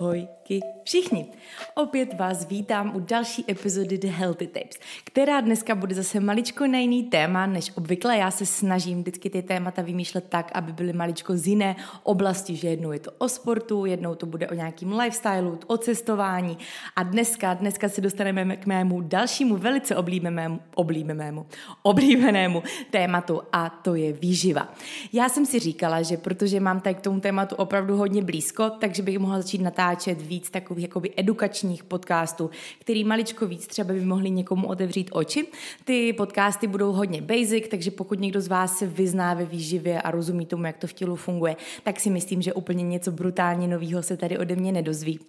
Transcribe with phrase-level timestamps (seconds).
[0.00, 1.32] Ahojky všichni.
[1.74, 6.78] Opět vás vítám u další epizody The Healthy Tapes, která dneska bude zase maličko na
[6.78, 8.16] jiný téma než obvykle.
[8.16, 12.68] Já se snažím vždycky ty témata vymýšlet tak, aby byly maličko z jiné oblasti, že
[12.68, 16.58] jednou je to o sportu, jednou to bude o nějakým lifestyleu, o cestování
[16.96, 21.46] a dneska, dneska se dostaneme k mému dalšímu velice oblíbenému, oblíbenému,
[21.82, 24.74] oblíbenému tématu a to je výživa.
[25.12, 29.02] Já jsem si říkala, že protože mám tady k tomu tématu opravdu hodně blízko, takže
[29.02, 34.30] bych mohla začít natáčet víc takových jakoby edukačních podcastů, který maličko víc třeba by mohli
[34.30, 35.46] někomu otevřít oči.
[35.84, 40.10] Ty podcasty budou hodně basic, takže pokud někdo z vás se vyzná ve výživě a
[40.10, 44.02] rozumí tomu, jak to v tělu funguje, tak si myslím, že úplně něco brutálně nového
[44.02, 45.20] se tady ode mě nedozví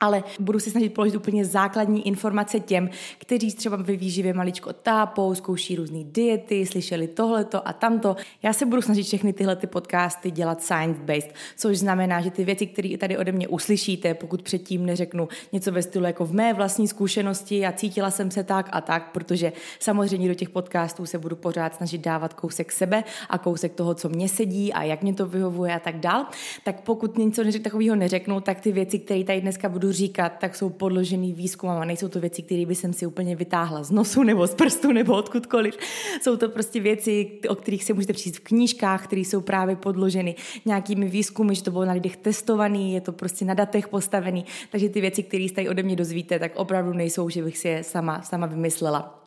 [0.00, 5.34] ale budu se snažit položit úplně základní informace těm, kteří třeba ve výživě maličko tápou,
[5.34, 8.16] zkouší různé diety, slyšeli tohleto a tamto.
[8.42, 12.66] Já se budu snažit všechny tyhle ty podcasty dělat science-based, což znamená, že ty věci,
[12.66, 16.88] které tady ode mě uslyšíte, pokud předtím neřeknu něco ve stylu jako v mé vlastní
[16.88, 21.36] zkušenosti a cítila jsem se tak a tak, protože samozřejmě do těch podcastů se budu
[21.36, 25.26] pořád snažit dávat kousek sebe a kousek toho, co mě sedí a jak mě to
[25.26, 26.26] vyhovuje a tak dál.
[26.64, 30.56] Tak pokud něco takového neřeknu, tak ty věci, které tady dneska budu budu říkat, tak
[30.56, 34.22] jsou podložený výzkumem a nejsou to věci, které by jsem si úplně vytáhla z nosu
[34.22, 35.78] nebo z prstu nebo odkudkoliv.
[36.22, 40.34] Jsou to prostě věci, o kterých se můžete přijít v knížkách, které jsou právě podloženy
[40.64, 44.88] nějakými výzkumy, že to bylo na lidech testovaný, je to prostě na datech postavený, takže
[44.88, 48.22] ty věci, které jste ode mě dozvíte, tak opravdu nejsou, že bych si je sama,
[48.22, 49.17] sama vymyslela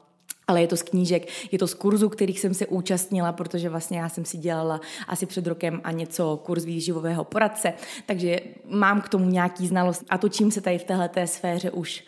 [0.52, 4.00] ale je to z knížek, je to z kurzu, kterých jsem se účastnila, protože vlastně
[4.00, 7.74] já jsem si dělala asi před rokem a něco kurz výživového poradce,
[8.06, 12.04] takže mám k tomu nějaký znalost a točím se tady v téhle sféře už,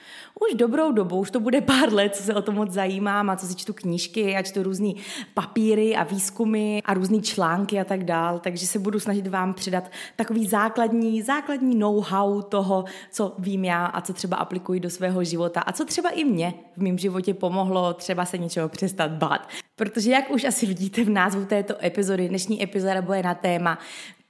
[0.49, 3.35] už dobrou dobu, už to bude pár let, co se o to moc zajímám a
[3.35, 4.95] co si čtu knížky a čtu různý
[5.33, 9.91] papíry a výzkumy a různé články a tak dál, takže se budu snažit vám předat
[10.15, 15.61] takový základní, základní know-how toho, co vím já a co třeba aplikuji do svého života
[15.61, 19.47] a co třeba i mě v mém životě pomohlo třeba se něčeho přestat bát.
[19.75, 23.79] Protože jak už asi vidíte v názvu této epizody, dnešní epizoda bude na téma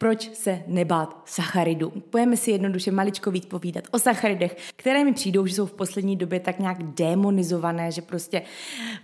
[0.04, 1.94] proč se nebát sacharidů.
[2.10, 6.16] Pojeme si jednoduše maličko víc povídat o sacharidech, které mi přijdou, že jsou v poslední
[6.16, 8.42] době tak nějak demonizované, že prostě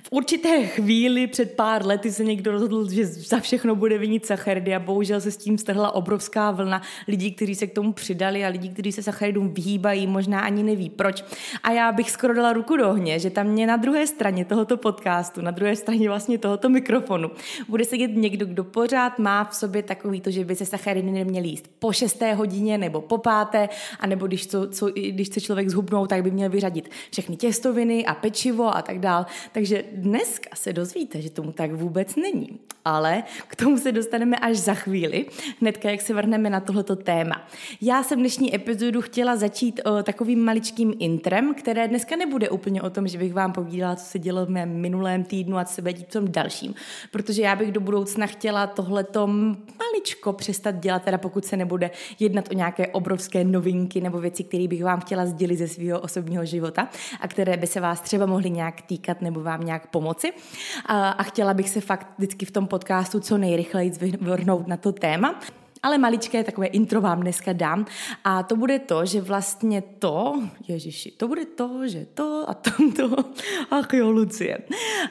[0.04, 4.76] v určité chvíli před pár lety se někdo rozhodl, že za všechno bude vinit sacharidy
[4.76, 8.48] a bohužel se s tím strhla obrovská vlna lidí, kteří se k tomu přidali a
[8.48, 11.24] lidí, kteří se sacharidům vyhýbají, možná ani neví proč.
[11.64, 14.78] A já bych skoro dala ruku do ohně, že tam mě na druhé straně tohoto
[14.78, 17.32] podcastu, na druhé straně vlastně tohoto mikrofonu,
[17.68, 21.12] bude sedět někdo, kdo pořád má v sobě takový to, že by se sacharidy sacharidy
[21.12, 23.70] neměl jíst po šesté hodině nebo po páté,
[24.00, 28.14] anebo když, co, co, když chce člověk zhubnout, tak by měl vyřadit všechny těstoviny a
[28.14, 29.26] pečivo a tak dál.
[29.52, 32.60] Takže dneska se dozvíte, že tomu tak vůbec není.
[32.86, 35.26] Ale k tomu se dostaneme až za chvíli,
[35.62, 37.48] hnedka jak se vrhneme na tohleto téma.
[37.82, 42.90] Já jsem dnešní epizodu chtěla začít o takovým maličkým intrem, které dneska nebude úplně o
[42.90, 45.82] tom, že bych vám povídala, co se dělo v mém minulém týdnu a co se
[45.82, 46.74] bude dít v tom dalším,
[47.12, 49.28] protože já bych do budoucna chtěla tohleto
[50.00, 54.68] maličko přestat dělat, teda pokud se nebude jednat o nějaké obrovské novinky nebo věci, které
[54.68, 56.90] bych vám chtěla sdělit ze svého osobního života
[57.22, 60.34] a které by se vás třeba mohly nějak týkat nebo vám nějak pomoci.
[60.86, 63.92] A, chtěla bych se fakt vždycky v tom podcastu co nejrychleji
[64.22, 65.40] vrhnout na to téma.
[65.84, 67.86] Ale maličké takové intro vám dneska dám
[68.24, 73.16] a to bude to, že vlastně to, ježiši, to bude to, že to a tamto,
[73.72, 74.58] ach jo, Lucie.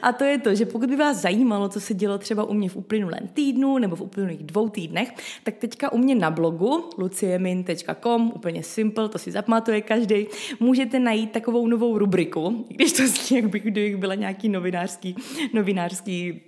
[0.01, 2.69] A to je to, že pokud by vás zajímalo, co se dělo třeba u mě
[2.69, 5.13] v uplynulém týdnu nebo v uplynulých dvou týdnech,
[5.43, 10.27] tak teďka u mě na blogu luciemin.com, úplně simple, to si zapamatuje každý,
[10.59, 15.15] můžete najít takovou novou rubriku, když to zní, jak bych byla nějaký novinářský,
[15.53, 16.41] novinářský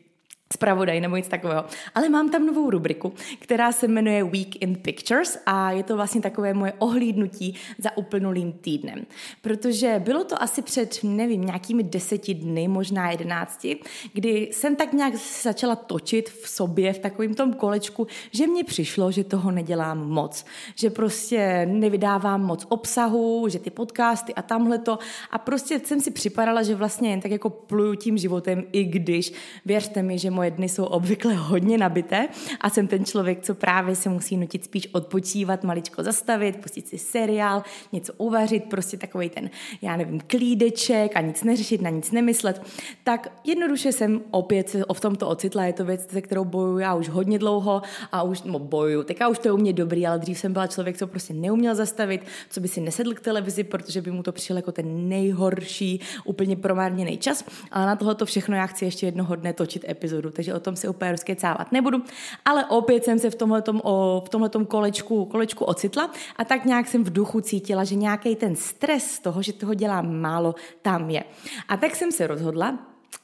[0.54, 1.66] zpravodaj nebo nic takového.
[1.96, 6.22] Ale mám tam novou rubriku, která se jmenuje Week in Pictures a je to vlastně
[6.22, 9.06] takové moje ohlídnutí za uplynulým týdnem.
[9.42, 13.80] Protože bylo to asi před, nevím, nějakými deseti dny, možná jedenácti,
[14.14, 15.14] kdy jsem tak nějak
[15.44, 20.46] začala točit v sobě v takovém tom kolečku, že mně přišlo, že toho nedělám moc.
[20.76, 25.00] Že prostě nevydávám moc obsahu, že ty podcasty a tamhle to
[25.32, 29.34] a prostě jsem si připadala, že vlastně jen tak jako pluju tím životem, i když
[29.66, 32.28] věřte mi, že moje dny jsou obvykle hodně nabité
[32.62, 36.98] a jsem ten člověk, co právě se musí nutit spíš odpočívat, maličko zastavit, pustit si
[36.98, 39.50] seriál, něco uvařit, prostě takový ten,
[39.82, 42.62] já nevím, klídeček a nic neřešit, na nic nemyslet.
[43.04, 47.10] Tak jednoduše jsem opět v tomto ocitla, je to věc, se kterou bojuju já už
[47.10, 50.40] hodně dlouho a už, no bojuju, teďka už to je u mě dobrý, ale dřív
[50.40, 54.12] jsem byla člověk, co prostě neuměl zastavit, co by si nesedl k televizi, protože by
[54.12, 57.46] mu to přišlo jako ten nejhorší, úplně promárněný čas.
[57.72, 60.76] Ale na tohle všechno já chci ještě jednoho dne točit epizodu nebudu, takže o tom
[60.76, 62.04] se úplně rozkecávat nebudu,
[62.46, 64.30] ale opět jsem se v tomhletom, o, v
[64.66, 69.42] kolečku, kolečku ocitla a tak nějak jsem v duchu cítila, že nějaký ten stres toho,
[69.42, 71.24] že toho dělám málo, tam je.
[71.68, 72.80] A tak jsem se rozhodla,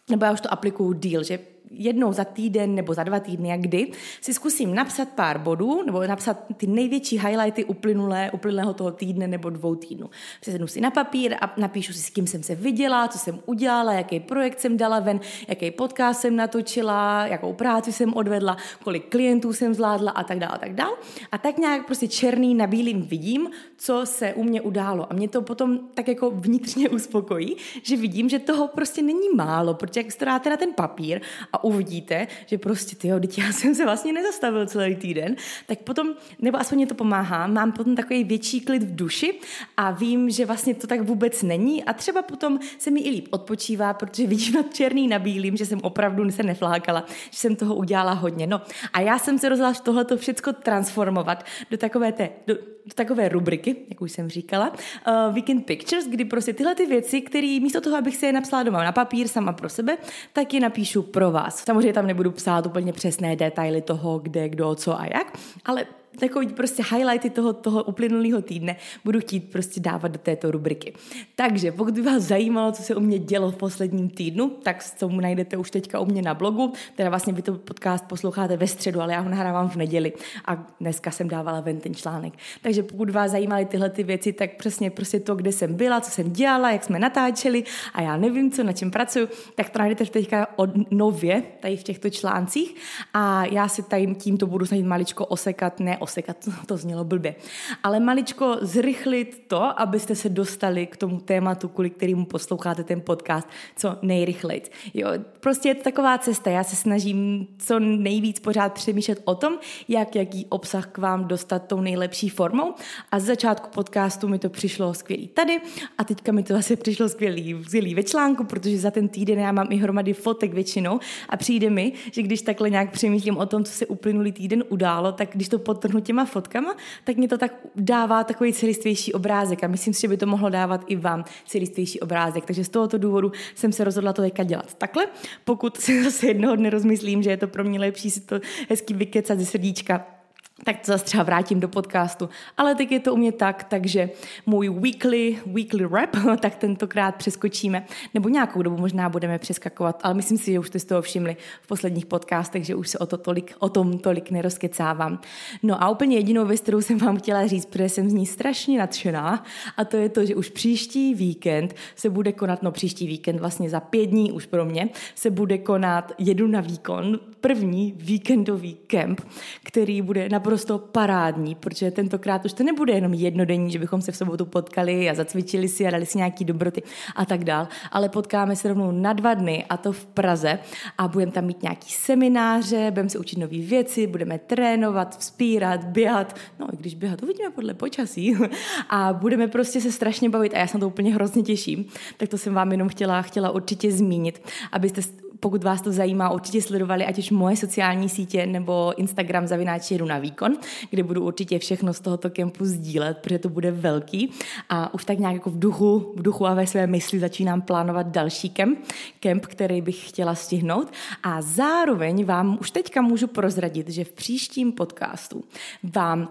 [0.09, 1.39] nebo já už to aplikuju díl, že
[1.71, 3.91] jednou za týden nebo za dva týdny, jak kdy,
[4.21, 9.49] si zkusím napsat pár bodů nebo napsat ty největší highlighty uplynulé, uplynulého toho týdne nebo
[9.49, 10.09] dvou týdnů.
[10.41, 13.93] Přesednu si na papír a napíšu si, s kým jsem se viděla, co jsem udělala,
[13.93, 19.53] jaký projekt jsem dala ven, jaký podcast jsem natočila, jakou práci jsem odvedla, kolik klientů
[19.53, 20.95] jsem zvládla a tak dále a tak dále.
[21.31, 25.11] A tak nějak prostě černý na bílým vidím, co se u mě událo.
[25.11, 29.73] A mě to potom tak jako vnitřně uspokojí, že vidím, že toho prostě není málo,
[29.73, 31.21] protože jak na ten papír
[31.53, 35.80] a a uvidíte, že prostě ty teď já jsem se vlastně nezastavil celý týden, tak
[35.80, 39.39] potom, nebo aspoň mě to pomáhá, mám potom takový větší klid v duši
[39.77, 43.27] a vím, že vlastně to tak vůbec není a třeba potom se mi i líp
[43.31, 47.75] odpočívá, protože vidím na černý na bílým, že jsem opravdu se neflákala, že jsem toho
[47.75, 48.48] udělala hodně.
[48.48, 48.62] No
[48.94, 53.75] a já jsem se rozhodla tohleto všechno transformovat do takové té, do, do takové rubriky,
[53.89, 57.98] jak už jsem říkala, uh, Weekend Pictures, kdy prostě tyhle ty věci, které místo toho,
[57.98, 59.98] abych se je napsala doma na papír sama pro sebe,
[60.33, 61.46] tak je napíšu pro vás.
[61.49, 65.85] Samozřejmě tam nebudu psát úplně přesné detaily toho, kde, kdo, co a jak, ale
[66.19, 68.75] takový prostě highlighty toho, toho uplynulého týdne
[69.05, 70.93] budu chtít prostě dávat do této rubriky.
[71.35, 75.09] Takže pokud by vás zajímalo, co se u mě dělo v posledním týdnu, tak co
[75.09, 78.67] mu najdete už teďka u mě na blogu, teda vlastně vy to podcast posloucháte ve
[78.67, 80.13] středu, ale já ho nahrávám v neděli
[80.45, 82.33] a dneska jsem dávala ven ten článek.
[82.61, 86.11] Takže pokud vás zajímaly tyhle ty věci, tak přesně prostě to, kde jsem byla, co
[86.11, 87.63] jsem dělala, jak jsme natáčeli
[87.93, 91.83] a já nevím, co, na čem pracuju, tak to najdete teďka od nově tady v
[91.83, 92.75] těchto článcích
[93.13, 97.36] a já si tady tímto budu snažit maličko osekat, ne osekat, to znělo blbě.
[97.83, 103.48] Ale maličko zrychlit to, abyste se dostali k tomu tématu, kvůli kterému posloucháte ten podcast,
[103.75, 104.62] co nejrychleji.
[104.94, 105.09] Jo,
[105.39, 106.50] prostě je to taková cesta.
[106.50, 109.54] Já se snažím co nejvíc pořád přemýšlet o tom,
[109.88, 112.74] jak jaký obsah k vám dostat tou nejlepší formou.
[113.12, 115.62] A z začátku podcastu mi to přišlo skvělý tady
[115.98, 119.51] a teďka mi to zase přišlo skvělý, skvělý ve článku, protože za ten týden já
[119.51, 121.00] mám i hromady fotek většinou
[121.30, 125.12] a přijde mi, že když takhle nějak přemýšlím o tom, co se uplynulý týden událo,
[125.12, 129.63] tak když to potrhnu potrhnu těma fotkama, tak mě to tak dává takový celistvější obrázek
[129.63, 132.45] a myslím si, že by to mohlo dávat i vám celistvější obrázek.
[132.45, 135.07] Takže z tohoto důvodu jsem se rozhodla to teďka dělat takhle.
[135.45, 138.39] Pokud si zase jednoho dne rozmyslím, že je to pro mě lepší si to
[138.69, 140.16] hezky vykecat ze srdíčka,
[140.63, 142.30] tak to zase třeba vrátím do podcastu.
[142.57, 144.09] Ale teď je to u mě tak, takže
[144.45, 150.38] můj weekly, weekly rap, tak tentokrát přeskočíme, nebo nějakou dobu možná budeme přeskakovat, ale myslím
[150.38, 153.18] si, že už jste z toho všimli v posledních podcastech, že už se o, to
[153.18, 155.19] tolik, o tom tolik nerozkecávám.
[155.63, 158.80] No a úplně jedinou věc, kterou jsem vám chtěla říct, protože jsem z ní strašně
[158.80, 159.44] nadšená,
[159.77, 163.69] a to je to, že už příští víkend se bude konat, no příští víkend vlastně
[163.69, 169.21] za pět dní už pro mě, se bude konat jedu na výkon, první víkendový kemp,
[169.63, 174.11] který bude na naprosto parádní, protože tentokrát už to nebude jenom jednodenní, že bychom se
[174.11, 176.83] v sobotu potkali a zacvičili si a dali si nějaký dobroty
[177.15, 180.59] a tak dál, ale potkáme se rovnou na dva dny a to v Praze.
[180.97, 186.35] A budeme tam mít nějaký semináře, budeme se učit nové věci, budeme trénovat, vzpírat, běhat,
[186.59, 188.35] no i když běhat, uvidíme podle počasí.
[188.89, 191.85] A budeme prostě se strašně bavit a já se na to úplně hrozně těším,
[192.17, 194.41] tak to jsem vám jenom chtěla, chtěla určitě zmínit,
[194.71, 195.01] abyste
[195.39, 200.06] pokud vás to zajímá, určitě sledovali ať už moje sociální sítě nebo Instagram zavináč jedu
[200.06, 200.57] na výkon,
[200.89, 204.31] kde budu určitě všechno z tohoto kempu sdílet, protože to bude velký.
[204.69, 208.07] A už tak nějak jako v duchu, v duchu a ve své mysli začínám plánovat
[208.07, 208.79] další kemp,
[209.19, 210.91] kemp, který bych chtěla stihnout.
[211.23, 215.44] A zároveň vám už teďka můžu prozradit, že v příštím podcastu
[215.83, 216.29] vám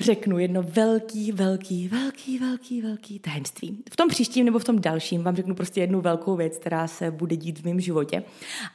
[0.00, 3.78] řeknu jedno velký, velký, velký, velký, velký tajemství.
[3.90, 7.10] V tom příštím nebo v tom dalším vám řeknu prostě jednu velkou věc, která se
[7.10, 8.22] bude dít v mém životě,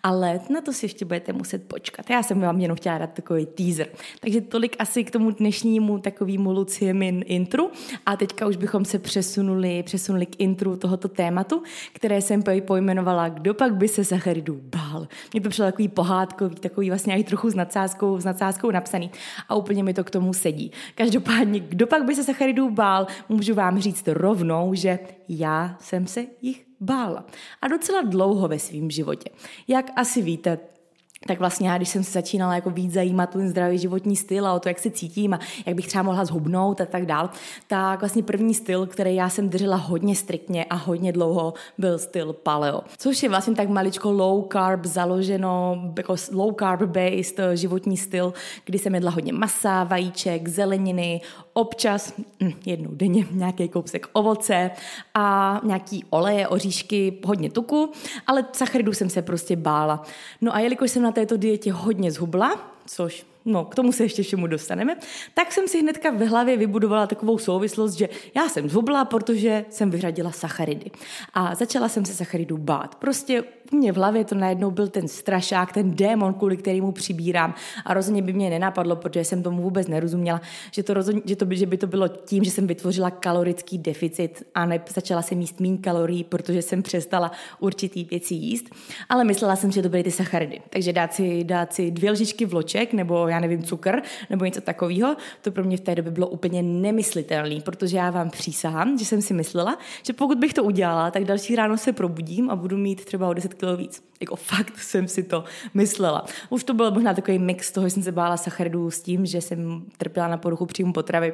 [0.03, 2.09] ale na to si ještě budete muset počkat.
[2.09, 3.87] Já jsem vám jenom chtěla dát takový teaser.
[4.19, 7.71] Takže tolik asi k tomu dnešnímu takovému Luciemin intru
[8.05, 11.63] a teďka už bychom se přesunuli, přesunuli k intru tohoto tématu,
[11.93, 15.07] které jsem pojmenovala Kdo pak by se Sacharidů bál.
[15.33, 19.11] Mě to přišlo takový pohádkový, takový vlastně i trochu s nadsázkou, s nadsázkou napsaný
[19.49, 20.71] a úplně mi to k tomu sedí.
[20.95, 26.07] Každý Každopádně, kdo pak by se sacharidů bál, můžu vám říct rovnou, že já jsem
[26.07, 27.25] se jich bála.
[27.61, 29.29] A docela dlouho ve svém životě.
[29.67, 30.59] Jak asi víte,
[31.27, 34.53] tak vlastně já, když jsem se začínala jako víc zajímat ten zdravý životní styl a
[34.53, 37.29] o to, jak se cítím a jak bych třeba mohla zhubnout a tak dál,
[37.67, 42.33] tak vlastně první styl, který já jsem držela hodně striktně a hodně dlouho, byl styl
[42.33, 42.81] paleo.
[42.97, 48.33] Což je vlastně tak maličko low carb založeno, jako low carb based životní styl,
[48.65, 51.21] kdy jsem jedla hodně masa, vajíček, zeleniny,
[51.53, 52.13] občas
[52.43, 54.71] hm, jednou denně nějaký kousek ovoce
[55.13, 57.91] a nějaký oleje, oříšky, hodně tuku,
[58.27, 60.03] ale sacharidů jsem se prostě bála.
[60.41, 64.23] No a jelikož jsem na této dietě hodně zhubla, což no k tomu se ještě
[64.23, 64.97] všemu dostaneme,
[65.33, 69.91] tak jsem si hnedka v hlavě vybudovala takovou souvislost, že já jsem zhubla, protože jsem
[69.91, 70.91] vyřadila sacharidy.
[71.33, 72.95] A začala jsem se sacharidů bát.
[72.95, 77.55] Prostě mě v hlavě to najednou byl ten strašák, ten démon, kvůli kterému přibírám.
[77.85, 81.45] A rozhodně by mě nenapadlo, protože jsem tomu vůbec nerozuměla, že, to rozhodně, že, to
[81.45, 85.41] by, že by to bylo tím, že jsem vytvořila kalorický deficit a ne, začala jsem
[85.41, 88.65] jíst méně kalorií, protože jsem přestala určitý věci jíst.
[89.09, 90.61] Ale myslela jsem, že to byly ty sacharidy.
[90.69, 95.15] Takže dát si, dát si dvě lžičky vloček nebo já nevím, cukr nebo něco takového,
[95.41, 99.21] to pro mě v té době bylo úplně nemyslitelné, protože já vám přísahám, že jsem
[99.21, 103.05] si myslela, že pokud bych to udělala, tak další ráno se probudím a budu mít
[103.05, 104.03] třeba o 10 kg víc.
[104.21, 106.25] Jako fakt jsem si to myslela.
[106.49, 109.41] Už to byl možná takový mix toho, že jsem se bála sacharidů s tím, že
[109.41, 111.33] jsem trpěla na poruchu příjmu potravy.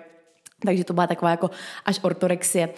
[0.66, 1.50] Takže to byla taková jako
[1.86, 2.70] až ortorexie.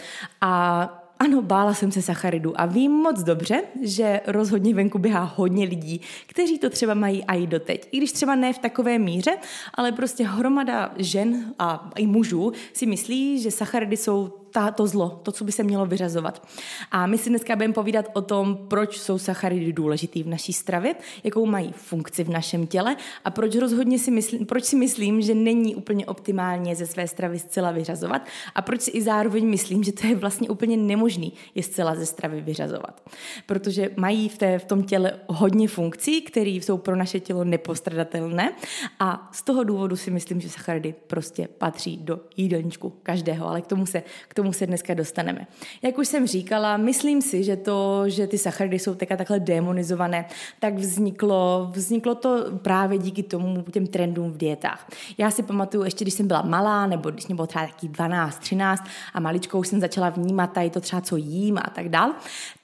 [0.42, 5.66] A ano, bála jsem se sacharidu a vím moc dobře, že rozhodně venku běhá hodně
[5.66, 7.88] lidí, kteří to třeba mají i doteď.
[7.92, 9.38] I když třeba ne v takové míře,
[9.74, 15.10] ale prostě hromada žen a i mužů si myslí, že sacharidy jsou ta, to zlo,
[15.24, 16.48] to, co by se mělo vyřazovat.
[16.92, 20.96] A my si dneska budeme povídat o tom, proč jsou sacharidy důležitý v naší stravě,
[21.24, 25.36] jakou mají funkci v našem těle a proč rozhodně si myslím, proč si myslím, že
[25.36, 28.22] není úplně optimálně ze své stravy zcela vyřazovat
[28.56, 32.06] a proč si i zároveň myslím, že to je vlastně úplně nemožný je zcela ze
[32.06, 33.10] stravy vyřazovat.
[33.46, 38.54] Protože mají v, té, v tom těle hodně funkcí, které jsou pro naše tělo nepostradatelné
[39.00, 43.68] a z toho důvodu si myslím, že sacharidy prostě patří do jídelníčku každého, ale k
[43.68, 45.48] tomu se, k tomu tomu se dneska dostaneme.
[45.82, 50.26] Jak už jsem říkala, myslím si, že to, že ty sacharidy jsou teďka takhle demonizované,
[50.60, 54.88] tak vzniklo, vzniklo to právě díky tomu těm trendům v dietách.
[55.18, 58.40] Já si pamatuju ještě, když jsem byla malá, nebo když mě bylo třeba taky 12,
[58.40, 58.84] 13
[59.14, 62.12] a maličkou už jsem začala vnímat tady to třeba, co jím a tak dál,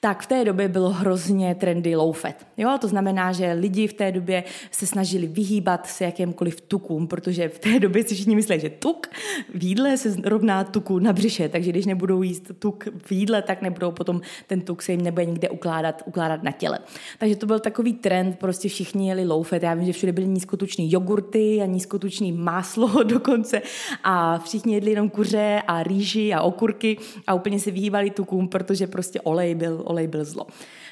[0.00, 2.46] tak v té době bylo hrozně trendy low fat.
[2.56, 7.48] Jo, to znamená, že lidi v té době se snažili vyhýbat se jakémkoliv tukům, protože
[7.48, 9.06] v té době si všichni mysleli, že tuk
[9.54, 13.42] v jídle se rovná tuku na břiše, takže že když nebudou jíst tuk v jídle,
[13.42, 16.78] tak nebudou potom ten tuk se jim nebude nikde ukládat, ukládat na těle.
[17.18, 19.62] Takže to byl takový trend, prostě všichni jeli low fat.
[19.62, 23.62] Já vím, že všude byly nízkotučný jogurty a nízkotučný máslo dokonce
[24.04, 26.96] a všichni jedli jenom kuře a rýži a okurky
[27.26, 30.46] a úplně se vyhýbali tukům, protože prostě olej byl, olej byl zlo.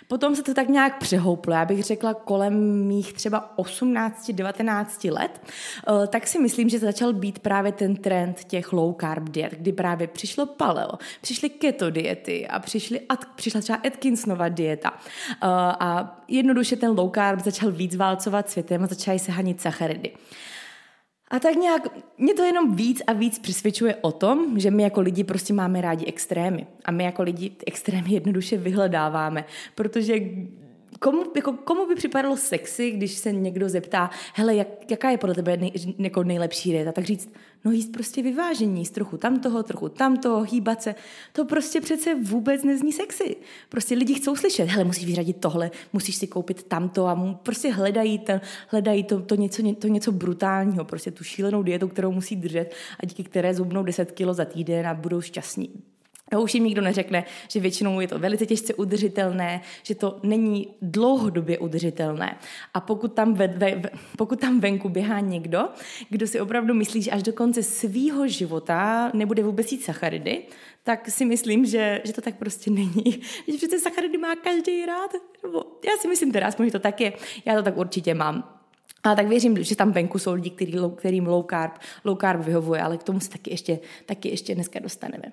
[0.09, 6.07] Potom se to tak nějak přehouplo, já bych řekla kolem mých třeba 18-19 let, eh,
[6.07, 10.07] tak si myslím, že začal být právě ten trend těch low carb diet, kdy právě
[10.07, 13.01] přišlo paleo, přišly keto diety a přišly,
[13.35, 14.93] přišla třeba Atkinsonova dieta.
[15.31, 15.37] Eh,
[15.81, 20.13] a jednoduše ten low carb začal víc válcovat světem a začaly se hanit sacharidy.
[21.31, 21.83] A tak nějak
[22.19, 25.81] mě to jenom víc a víc přesvědčuje o tom, že my jako lidi prostě máme
[25.81, 26.67] rádi extrémy.
[26.85, 30.15] A my jako lidi extrémy jednoduše vyhledáváme, protože
[31.01, 35.35] komu, jako, komu by připadalo sexy, když se někdo zeptá, hele, jak, jaká je podle
[35.35, 37.33] tebe nej, jako nejlepší dieta, tak říct,
[37.65, 40.95] no jíst prostě vyvážení, jíst trochu tamtoho, trochu tamtoho, hýbat se,
[41.33, 43.37] to prostě přece vůbec nezní sexy.
[43.69, 47.73] Prostě lidi chcou slyšet, hele, musíš vyřadit tohle, musíš si koupit tamto a mu prostě
[47.73, 48.33] hledají, to,
[48.69, 53.07] hledají to, to, něco, to něco brutálního, prostě tu šílenou dietu, kterou musí držet a
[53.07, 55.96] díky které zubnou 10 kilo za týden a budou šťastní.
[56.33, 60.69] A už jim nikdo neřekne, že většinou je to velice těžce udržitelné, že to není
[60.83, 62.39] dlouhodobě udržitelné.
[62.75, 63.83] A pokud tam, ve, ve,
[64.19, 65.69] pokud tam venku běhá někdo,
[66.11, 70.43] kdo si opravdu myslí, že až do konce svýho života nebude vůbec jít sacharidy,
[70.83, 73.23] tak si myslím, že, že to tak prostě není.
[73.49, 75.11] Že přece sacharidy má každý rád.
[75.87, 77.13] Já si myslím teda, aspoň, že to tak je.
[77.45, 78.57] Já to tak určitě mám.
[79.07, 81.73] A tak věřím, že tam venku jsou lidi, který, kterým low carb,
[82.05, 85.25] low carb vyhovuje, ale k tomu se taky ještě, taky ještě dneska dostaneme.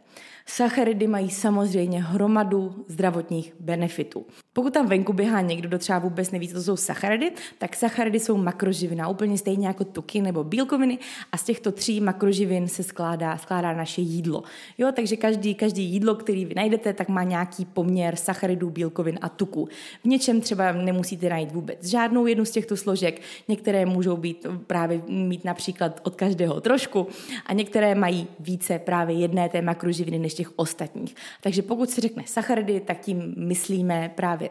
[0.46, 4.26] Sacharidy mají samozřejmě hromadu zdravotních benefitů.
[4.54, 8.20] Pokud tam venku běhá někdo, kdo třeba vůbec neví, co to jsou sacharidy, tak sacharidy
[8.20, 11.00] jsou makroživina, úplně stejně jako tuky nebo bílkoviny
[11.32, 14.44] a z těchto tří makroživin se skládá, skládá naše jídlo.
[14.78, 19.30] Jo, takže každý, každý jídlo, který vy najdete, tak má nějaký poměr sacharidů, bílkovin a
[19.30, 19.70] tuku.
[20.04, 23.22] V něčem třeba nemusíte najít vůbec žádnou jednu z těchto složek,
[23.64, 27.08] některé můžou být právě mít například od každého trošku
[27.46, 31.16] a některé mají více právě jedné té makroživiny než těch ostatních.
[31.42, 34.50] Takže pokud se řekne sacharidy, tak tím myslíme právě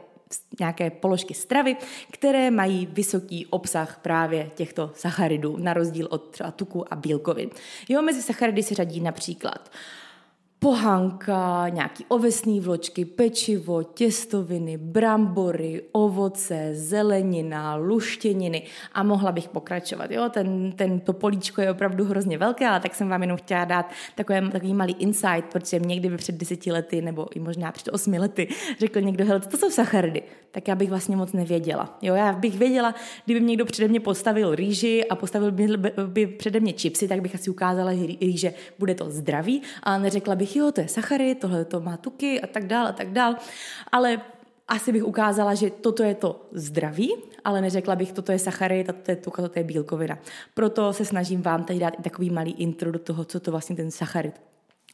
[0.61, 1.77] nějaké položky stravy,
[2.11, 7.51] které mají vysoký obsah právě těchto sacharidů, na rozdíl od třeba tuku a bílkovin.
[7.89, 9.71] Jo, mezi sacharidy se řadí například
[10.63, 20.11] pohanka, nějaký ovesný vločky, pečivo, těstoviny, brambory, ovoce, zelenina, luštěniny a mohla bych pokračovat.
[20.11, 20.29] Jo?
[20.29, 23.91] Ten, ten, to políčko je opravdu hrozně velké, ale tak jsem vám jenom chtěla dát
[24.15, 28.19] takový, takový malý insight, protože mě kdyby před deseti lety nebo i možná před osmi
[28.19, 31.99] lety řekl někdo, hele, to jsou sacharidy, tak já bych vlastně moc nevěděla.
[32.03, 32.15] Jo?
[32.15, 35.69] Já bych věděla, kdyby mě někdo přede mě postavil rýži a postavil by,
[36.07, 37.91] by přede mě čipsy, tak bych asi ukázala
[38.21, 42.41] rýže, bude to zdravý, a neřekla bych, jo, to je sacharid, tohle to má tuky
[42.41, 43.35] a tak dál a tak dál.
[43.93, 44.21] Ale
[44.69, 48.93] asi bych ukázala, že toto je to zdraví, ale neřekla bych, toto je sacharid a
[48.93, 50.19] toto je tuka, toto je bílkovina.
[50.55, 53.77] Proto se snažím vám tady dát i takový malý intro do toho, co to vlastně
[53.77, 54.41] ten sacharid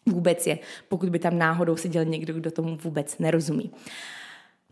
[0.07, 3.71] vůbec je, pokud by tam náhodou seděl někdo, kdo tomu vůbec nerozumí.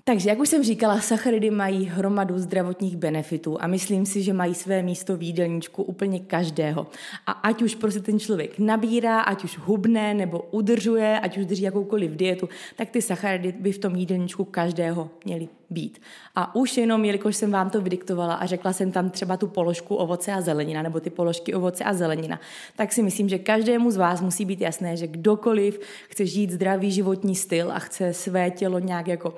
[0.09, 4.55] Takže, jak už jsem říkala, sacharidy mají hromadu zdravotních benefitů a myslím si, že mají
[4.55, 6.87] své místo v jídelníčku úplně každého.
[7.27, 11.63] A ať už prostě ten člověk nabírá, ať už hubne nebo udržuje, ať už drží
[11.63, 16.03] jakoukoliv dietu, tak ty sacharidy by v tom jídelníčku každého měly být.
[16.35, 19.97] A už jenom, jelikož jsem vám to vydiktovala a řekla jsem tam třeba tu položku
[19.97, 22.41] ovoce a zelenina, nebo ty položky ovoce a zelenina,
[22.77, 26.91] tak si myslím, že každému z vás musí být jasné, že kdokoliv chce žít zdravý
[26.91, 29.35] životní styl a chce své tělo nějak jako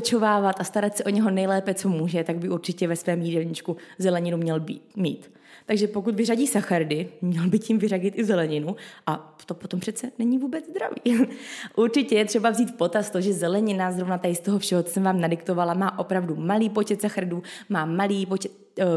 [0.00, 3.76] opečovávat a starat se o něho nejlépe, co může, tak by určitě ve svém jídelníčku
[3.98, 5.30] zeleninu měl být, mít.
[5.66, 8.76] Takže pokud vyřadí sacharidy, měl by tím vyřadit i zeleninu
[9.06, 11.28] a to potom přece není vůbec zdravý.
[11.76, 14.90] Určitě je třeba vzít v potaz to, že zelenina zrovna tady z toho všeho, co
[14.92, 18.52] jsem vám nadiktovala, má opravdu malý počet sacharidů, má malý počet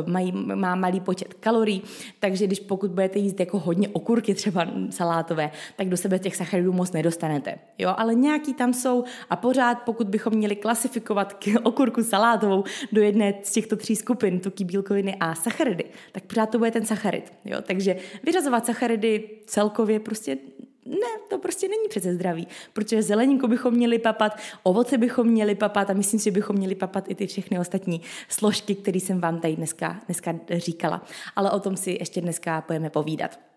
[0.05, 1.81] mají, má malý počet kalorií,
[2.19, 6.73] takže když pokud budete jíst jako hodně okurky třeba salátové, tak do sebe těch sacharidů
[6.73, 7.55] moc nedostanete.
[7.77, 13.33] Jo, ale nějaký tam jsou a pořád, pokud bychom měli klasifikovat okurku salátovou do jedné
[13.43, 17.33] z těchto tří skupin, tuky, bílkoviny a sacharidy, tak pořád to bude ten sacharid.
[17.45, 20.37] Jo, takže vyřazovat sacharidy celkově prostě
[20.85, 25.89] ne, to prostě není přece zdravý, protože zeleninku bychom měli papat, ovoce bychom měli papat
[25.89, 29.39] a myslím si, že bychom měli papat i ty všechny ostatní složky, které jsem vám
[29.39, 31.05] tady dneska, dneska říkala.
[31.35, 33.52] Ale o tom si ještě dneska budeme povídat.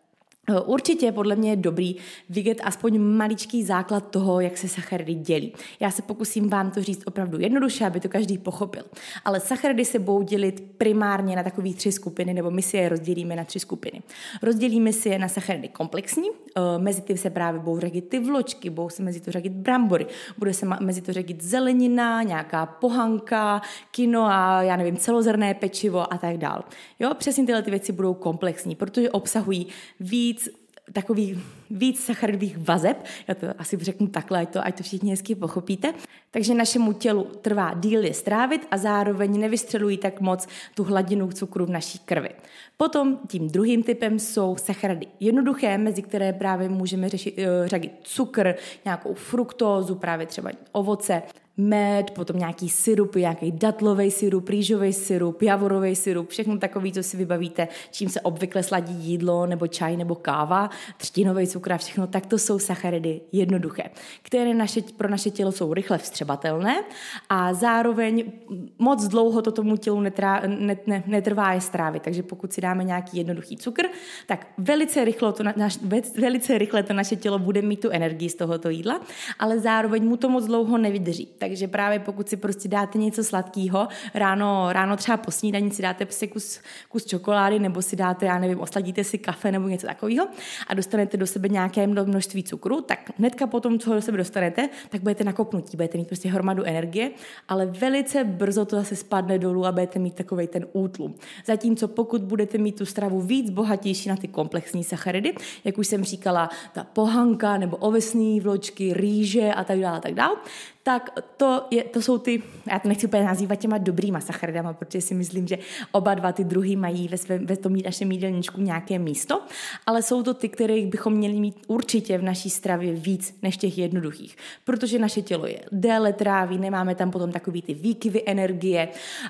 [0.64, 1.96] Určitě podle mě je dobrý
[2.28, 5.52] vidět aspoň maličký základ toho, jak se sacharidy dělí.
[5.80, 8.82] Já se pokusím vám to říct opravdu jednoduše, aby to každý pochopil.
[9.24, 13.36] Ale sacharidy se budou dělit primárně na takové tři skupiny, nebo my si je rozdělíme
[13.36, 14.02] na tři skupiny.
[14.42, 18.70] Rozdělíme si je na sacharidy komplexní, eh, mezi ty se právě budou řadit ty vločky,
[18.70, 20.06] budou se mezi to řadit brambory,
[20.38, 26.18] bude se mezi to řadit zelenina, nějaká pohanka, kino a já nevím, celozrné pečivo a
[26.18, 26.64] tak dál.
[26.98, 29.66] Jo, přesně tyhle ty věci budou komplexní, protože obsahují
[30.00, 30.48] víc
[30.92, 31.38] takových
[31.70, 35.94] víc sacharidových vazeb, já to asi řeknu takhle, ať to, ať to všichni hezky pochopíte.
[36.30, 41.66] Takže našemu tělu trvá díl je strávit a zároveň nevystřelují tak moc tu hladinu cukru
[41.66, 42.30] v naší krvi.
[42.76, 48.54] Potom tím druhým typem jsou sacharidy jednoduché, mezi které právě můžeme řešit, uh, řadit cukr,
[48.84, 51.22] nějakou fruktózu, právě třeba ovoce,
[51.56, 57.16] med, potom nějaký syrup, nějaký datlový syrup, rýžový syrup, javorový syrup, všechno takový, co si
[57.16, 62.26] vybavíte, čím se obvykle sladí jídlo, nebo čaj, nebo káva, třtinový cukr a všechno, tak
[62.26, 63.82] to jsou sacharidy jednoduché,
[64.22, 66.84] které naše, pro naše tělo jsou rychle vstřebatelné
[67.28, 68.32] a zároveň
[68.78, 72.02] moc dlouho to tomu tělu netrá, net, ne, netrvá je strávit.
[72.02, 73.82] Takže pokud si dáme nějaký jednoduchý cukr,
[74.26, 75.78] tak velice rychle, to na, naš,
[76.18, 79.00] velice rychle to naše tělo bude mít tu energii z tohoto jídla,
[79.38, 81.28] ale zároveň mu to moc dlouho nevydrží.
[81.48, 86.04] Takže právě pokud si prostě dáte něco sladkého, ráno, ráno třeba po snídaní si dáte
[86.04, 90.28] prostě kus, kus čokolády nebo si dáte, já nevím, osladíte si kafe nebo něco takového
[90.66, 95.00] a dostanete do sebe nějaké množství cukru, tak hnedka potom, co do sebe dostanete, tak
[95.00, 97.10] budete nakopnutí, budete mít prostě hromadu energie,
[97.48, 101.14] ale velice brzo to zase spadne dolů a budete mít takový ten útlum.
[101.46, 106.04] Zatímco pokud budete mít tu stravu víc bohatější na ty komplexní sacharidy, jak už jsem
[106.04, 110.36] říkala, ta pohanka nebo ovesné vločky, rýže a tak dále, tak dále,
[110.86, 115.00] tak to, je, to jsou ty, já to nechci úplně nazývat těma dobrýma sacharidama, protože
[115.00, 115.58] si myslím, že
[115.92, 119.42] oba dva ty druhý mají ve, svém, ve tom našem jídelníčku nějaké místo,
[119.86, 123.78] ale jsou to ty, kterých bychom měli mít určitě v naší stravě víc než těch
[123.78, 128.88] jednoduchých, protože naše tělo je déle tráví, nemáme tam potom takový ty výkyvy energie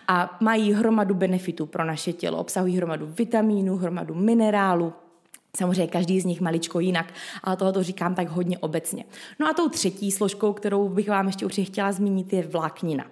[0.08, 4.92] a mají hromadu benefitů pro naše tělo, obsahují hromadu vitamínů, hromadu minerálu,
[5.56, 7.12] Samozřejmě každý z nich maličko jinak,
[7.44, 9.04] ale tohle to říkám tak hodně obecně.
[9.40, 13.04] No a tou třetí složkou, kterou bych vám ještě určitě chtěla zmínit, je vláknina.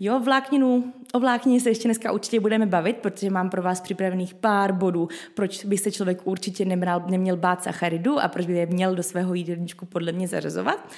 [0.00, 4.34] Jo, vlákninu, o vláknině se ještě dneska určitě budeme bavit, protože mám pro vás připravených
[4.34, 8.66] pár bodů, proč by se člověk určitě neměl, neměl bát sacharidu a proč by je
[8.66, 10.88] měl do svého jídelníčku podle mě zařazovat.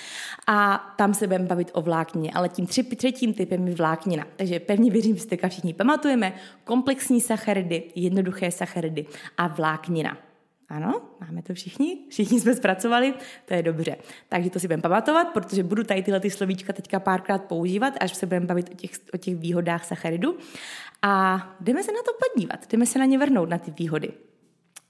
[0.47, 4.27] A tam se budeme bavit o vláknině, ale tím tři, třetím typem je vláknina.
[4.37, 6.33] Takže pevně věřím, že si všichni pamatujeme
[6.65, 9.07] komplexní sacharidy, jednoduché sacharidy
[9.39, 10.17] a vláknina.
[10.69, 13.97] Ano, máme to všichni, všichni jsme zpracovali, to je dobře.
[14.29, 18.15] Takže to si budeme pamatovat, protože budu tady tyhle ty slovíčka teďka párkrát používat, až
[18.15, 20.39] se budeme bavit o těch, o těch výhodách sacharidu.
[21.03, 24.13] A jdeme se na to podívat, jdeme se na ně vrhnout, na ty výhody.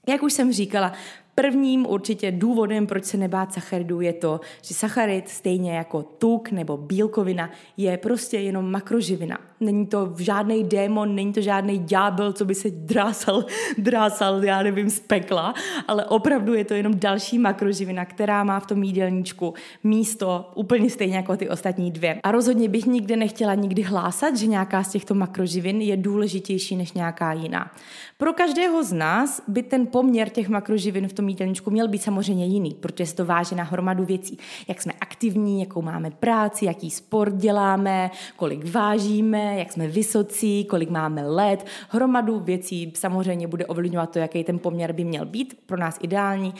[0.07, 0.93] Jak už jsem říkala,
[1.39, 6.77] Prvním určitě důvodem, proč se nebát sacharidů, je to, že sacharid, stejně jako tuk nebo
[6.77, 9.37] bílkovina, je prostě jenom makroživina.
[9.59, 13.45] Není to žádný démon, není to žádný ďábel, co by se drásal,
[13.77, 15.53] drásal, já nevím, z pekla,
[15.87, 21.15] ale opravdu je to jenom další makroživina, která má v tom jídelníčku místo úplně stejně
[21.15, 22.19] jako ty ostatní dvě.
[22.23, 26.93] A rozhodně bych nikdy nechtěla nikdy hlásat, že nějaká z těchto makroživin je důležitější než
[26.93, 27.71] nějaká jiná.
[28.17, 32.45] Pro každého z nás by ten poměr těch makroživin v tom jídelníčku měl být samozřejmě
[32.45, 34.37] jiný, protože se to váže na hromadu věcí.
[34.67, 40.89] Jak jsme aktivní, jakou máme práci, jaký sport děláme, kolik vážíme, jak jsme vysocí, kolik
[40.89, 41.65] máme let.
[41.89, 46.53] Hromadu věcí samozřejmě bude ovlivňovat to, jaký ten poměr by měl být, pro nás ideální,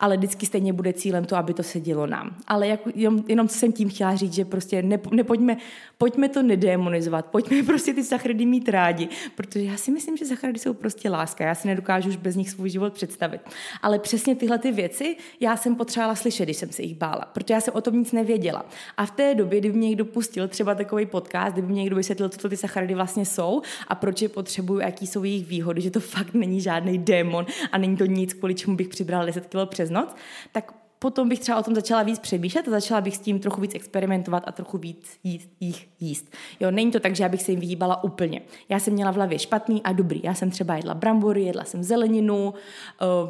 [0.00, 2.36] ale vždycky stejně bude cílem to, aby to sedělo nám.
[2.46, 5.56] Ale jak, jenom, jenom jsem tím chtěla říct, že prostě ne, nepojďme,
[5.98, 10.58] pojďme to nedemonizovat, pojďme prostě ty sacharidy mít rádi, protože já si myslím, že sacharidy
[10.58, 11.44] jsou prostě láska.
[11.44, 13.40] Já si nedokážu už bez nich svůj život představit.
[13.82, 17.54] Ale přesně tyhle ty věci já jsem potřebovala slyšet, když jsem se jich bála, protože
[17.54, 18.64] já jsem o tom nic nevěděla.
[18.96, 22.28] A v té době, kdyby mě někdo pustil třeba takový podcast, kdyby mě někdo vysvětlil,
[22.28, 25.90] co to ty sacharidy vlastně jsou a proč je potřebuju, jaký jsou jejich výhody, že
[25.90, 29.68] to fakt není žádný démon a není to nic, kvůli čemu bych přibrala 10 kg
[29.68, 30.14] přes noc,
[30.52, 33.60] tak potom bych třeba o tom začala víc přemýšlet a začala bych s tím trochu
[33.60, 36.34] víc experimentovat a trochu víc jíst, jich jíst.
[36.60, 38.40] Jo, není to tak, že já bych se jim vyhýbala úplně.
[38.68, 40.20] Já jsem měla v hlavě špatný a dobrý.
[40.24, 42.54] Já jsem třeba jedla brambory, jedla jsem zeleninu,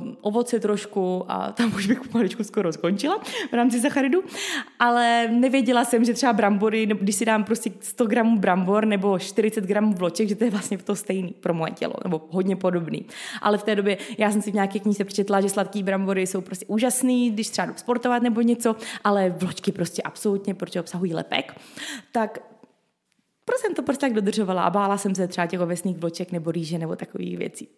[0.00, 4.22] um, ovoce trošku a tam už bych pomaličku skoro skončila v rámci sacharidu,
[4.78, 9.64] ale nevěděla jsem, že třeba brambory, když si dám prostě 100 gramů brambor nebo 40
[9.64, 13.06] gramů vloček, že to je vlastně to stejný pro moje tělo, nebo hodně podobný.
[13.42, 16.40] Ale v té době já jsem si v nějaké knize přečetla, že sladký brambory jsou
[16.40, 21.54] prostě úžasný, když třeba jdu sportovat nebo něco, ale vločky prostě absolutně, protože obsahují lepek,
[22.12, 22.38] tak
[23.44, 26.50] proč jsem to prostě tak dodržovala a bála jsem se třeba těch ovesných vloček nebo
[26.50, 27.68] rýže nebo takových věcí.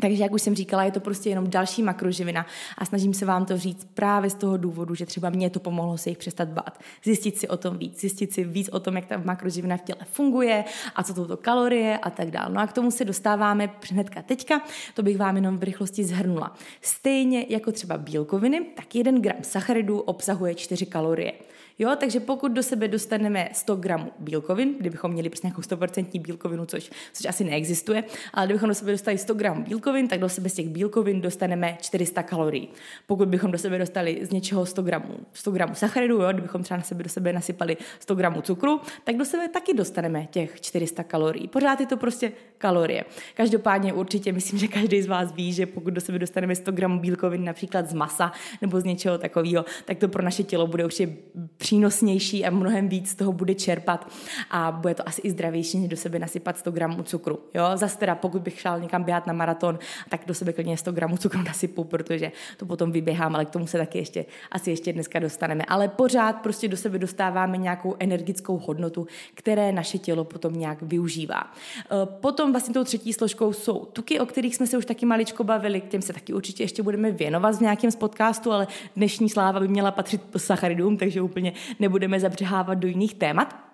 [0.00, 2.46] Takže, jak už jsem říkala, je to prostě jenom další makroživina
[2.78, 5.98] a snažím se vám to říct právě z toho důvodu, že třeba mě to pomohlo
[5.98, 6.78] se jich přestat bát.
[7.04, 10.00] Zjistit si o tom víc, zjistit si víc o tom, jak ta makroživina v těle
[10.04, 12.54] funguje a co jsou to kalorie a tak dále.
[12.54, 14.62] No a k tomu se dostáváme hnedka teďka,
[14.94, 16.54] to bych vám jenom v rychlosti zhrnula.
[16.80, 21.32] Stejně jako třeba bílkoviny, tak jeden gram sacharidů obsahuje 4 kalorie.
[21.78, 26.66] Jo, takže pokud do sebe dostaneme 100 gramů bílkovin, kdybychom měli prostě nějakou 100% bílkovinu,
[26.66, 28.04] což, což asi neexistuje,
[28.34, 31.78] ale kdybychom do sebe dostali 100 gramů bílkovin, tak do sebe z těch bílkovin dostaneme
[31.80, 32.68] 400 kalorií.
[33.06, 36.78] Pokud bychom do sebe dostali z něčeho 100 gramů, 100 gramů sacharidu, jo, kdybychom třeba
[36.78, 41.04] na sebe do sebe nasypali 100 gramů cukru, tak do sebe taky dostaneme těch 400
[41.04, 41.48] kalorií.
[41.48, 43.04] Pořád je to prostě kalorie.
[43.34, 47.00] Každopádně určitě myslím, že každý z vás ví, že pokud do sebe dostaneme 100 gramů
[47.00, 51.16] bílkovin například z masa nebo z něčeho takového, tak to pro naše tělo bude určitě
[51.62, 54.10] přínosnější a mnohem víc z toho bude čerpat
[54.50, 57.38] a bude to asi i zdravější, než do sebe nasypat 100 gramů cukru.
[57.54, 57.64] Jo?
[57.74, 61.16] Zase teda, pokud bych šel někam běhat na maraton, tak do sebe klidně 100 gramů
[61.16, 65.18] cukru nasypu, protože to potom vyběhám, ale k tomu se taky ještě, asi ještě dneska
[65.18, 65.64] dostaneme.
[65.68, 71.42] Ale pořád prostě do sebe dostáváme nějakou energickou hodnotu, které naše tělo potom nějak využívá.
[71.42, 75.44] E, potom vlastně tou třetí složkou jsou tuky, o kterých jsme se už taky maličko
[75.44, 79.28] bavili, k těm se taky určitě ještě budeme věnovat v nějakém z podcastu, ale dnešní
[79.28, 83.71] sláva by měla patřit sacharidům, takže úplně nebudeme zabřehávat do jiných témat.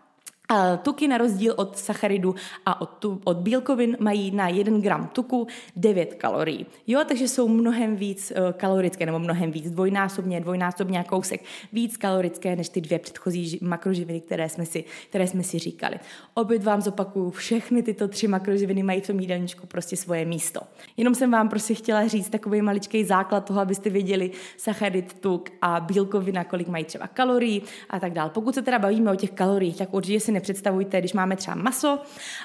[0.82, 2.34] Tuky na rozdíl od sacharidu
[2.66, 6.66] a od, tu, od bílkovin mají na 1 gram tuku 9 kalorií.
[6.86, 12.56] Jo, takže jsou mnohem víc uh, kalorické, nebo mnohem víc, dvojnásobně, dvojnásobně kousek víc kalorické
[12.56, 15.96] než ty dvě předchozí makroživiny, které jsme si, které jsme si říkali.
[16.34, 20.60] Opět vám zopakuju, všechny tyto tři makroživiny mají v tom jídelníčku prostě svoje místo.
[20.96, 25.80] Jenom jsem vám prostě chtěla říct takový maličký základ toho, abyste věděli sacharid, tuk a
[25.80, 28.30] bílkovina, kolik mají třeba kalorií a tak dále.
[28.30, 31.98] Pokud se teda bavíme o těch kaloriích, tak určitě si nepředstavujte, když máme třeba maso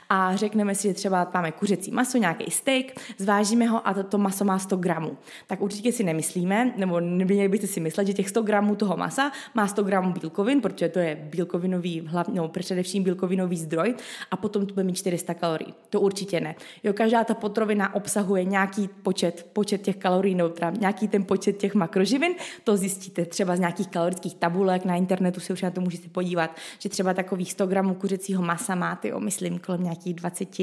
[0.09, 2.85] a řekneme si, že třeba máme kuřecí maso, nějaký steak,
[3.17, 5.17] zvážíme ho a to, to maso má 100 gramů.
[5.47, 9.31] Tak určitě si nemyslíme, nebo neměli byste si myslet, že těch 100 gramů toho masa
[9.53, 13.95] má 100 gramů bílkovin, protože to je bílkovinový, hlavně, no, především bílkovinový zdroj
[14.31, 15.73] a potom tu bude mít 400 kalorií.
[15.89, 16.55] To určitě ne.
[16.83, 21.75] Jo, každá ta potrovina obsahuje nějaký počet, počet těch kalorií, nebo nějaký ten počet těch
[21.75, 26.09] makroživin, to zjistíte třeba z nějakých kalorických tabulek na internetu si už na to můžete
[26.09, 30.59] podívat, že třeba takových 100 gramů kuřecího masa má, ty myslím, kolem nějakých 20,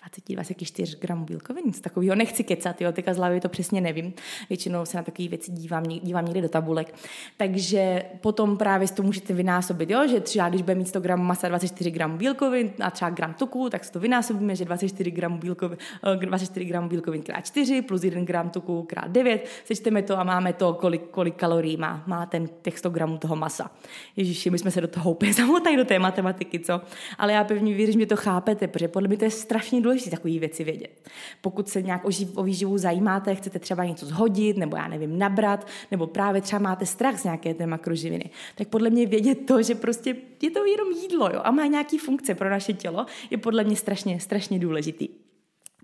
[0.00, 4.12] 20, 24 gramů bílkovin, z takového nechci kecat, jo, teďka z hlavy to přesně nevím,
[4.48, 6.94] většinou se na takové věci dívám, dívám někdy do tabulek,
[7.36, 11.48] takže potom právě to můžete vynásobit, jo, že třeba když bude mít 100 gramů masa
[11.48, 15.78] 24 gramů bílkovin a třeba gram tuku, tak si to vynásobíme, že 24 gramů bílkovin,
[16.20, 20.52] 24 gramů bílkovin krát 4 plus 1 gram tuku krát 9, sečteme to a máme
[20.52, 23.70] to, kolik, kolik kalorií má, má ten těch 100 gramů toho masa.
[24.16, 26.80] Ježiši, my jsme se do toho úplně zamotali do té matematiky, co?
[27.18, 30.38] Ale já pevně věřím, že to chápete, protože podle mě to je strašně důležité takové
[30.38, 31.08] věci vědět.
[31.40, 35.18] Pokud se nějak o, živ, o výživu zajímáte, chcete třeba něco zhodit, nebo já nevím,
[35.18, 39.62] nabrat, nebo právě třeba máte strach z nějaké té makroživiny, tak podle mě vědět to,
[39.62, 43.38] že prostě je to jenom jídlo jo, a má nějaký funkce pro naše tělo, je
[43.38, 45.08] podle mě strašně, strašně důležitý.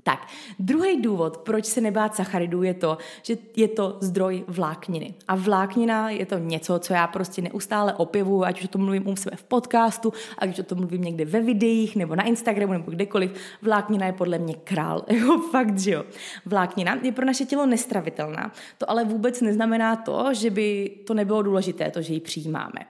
[0.07, 5.15] Tak, druhý důvod, proč se nebát sacharidů, je to, že je to zdroj vlákniny.
[5.29, 9.09] A vláknina je to něco, co já prostě neustále opěvuju, ať už o tom mluvím
[9.09, 12.73] u sebe v podcastu, ať už o tom mluvím někde ve videích, nebo na Instagramu,
[12.73, 13.33] nebo kdekoliv.
[13.63, 15.05] Vláknina je podle mě král.
[15.15, 16.05] Jo, fakt, že jo.
[16.47, 18.53] Vláknina je pro naše tělo nestravitelná.
[18.79, 22.81] To ale vůbec neznamená to, že by to nebylo důležité, to, že ji přijímáme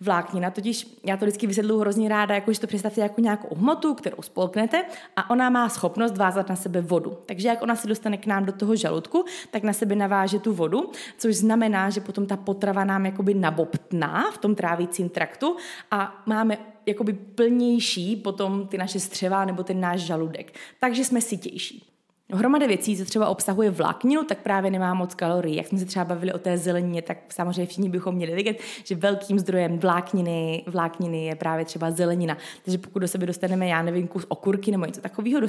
[0.00, 3.94] vláknina, totiž já to vždycky vysvětluji hrozně ráda, jako že to představte jako nějakou hmotu,
[3.94, 4.84] kterou spolknete
[5.16, 7.18] a ona má schopnost vázat na sebe vodu.
[7.26, 10.52] Takže jak ona se dostane k nám do toho žaludku, tak na sebe naváže tu
[10.52, 15.56] vodu, což znamená, že potom ta potrava nám jakoby nabobtná v tom trávícím traktu
[15.90, 20.54] a máme jakoby plnější potom ty naše střeva nebo ten náš žaludek.
[20.80, 21.89] Takže jsme sytější.
[22.32, 25.56] Hromada věcí, co třeba obsahuje vlákninu, tak právě nemá moc kalorií.
[25.56, 28.94] Jak jsme se třeba bavili o té zelenině, tak samozřejmě všichni bychom měli vědět, že
[28.94, 32.36] velkým zdrojem vlákniny, vlákniny je právě třeba zelenina.
[32.64, 35.40] Takže pokud do sebe dostaneme, já nevím, kus okurky nebo něco takového,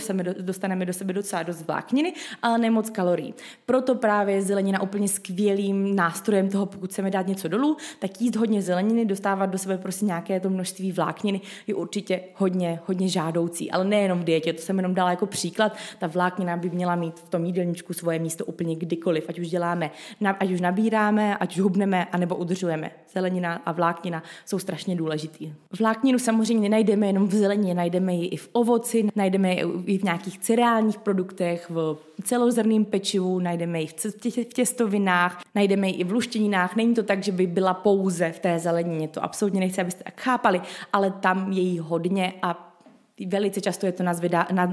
[0.42, 3.34] dostaneme do sebe docela dost vlákniny, ale ne moc kalorií.
[3.66, 8.62] Proto právě zelenina úplně skvělým nástrojem toho, pokud chceme dát něco dolů, tak jíst hodně
[8.62, 13.72] zeleniny, dostávat do sebe prostě nějaké to množství vlákniny je určitě hodně, hodně žádoucí.
[13.72, 15.76] Ale nejenom v dietě, to jsem jenom dala jako příklad.
[16.00, 19.92] Ta vláknina by měla mít v tom jídelníčku svoje místo úplně kdykoliv, ať už děláme,
[20.40, 22.92] ať už nabíráme, ať už hubneme, anebo udržujeme.
[23.14, 25.54] Zelenina a vláknina jsou strašně důležitý.
[25.80, 30.04] Vlákninu samozřejmě nenajdeme jenom v zelenině, najdeme ji i v ovoci, najdeme ji i v
[30.04, 36.76] nějakých cereálních produktech, v celozrném pečivu, najdeme ji v těstovinách, najdeme ji i v luštěninách.
[36.76, 40.22] Není to tak, že by byla pouze v té zelenině, to absolutně nechci, abyste tak
[40.22, 40.62] chápali,
[40.94, 42.71] ale tam je jí hodně a
[43.28, 44.04] velice často je to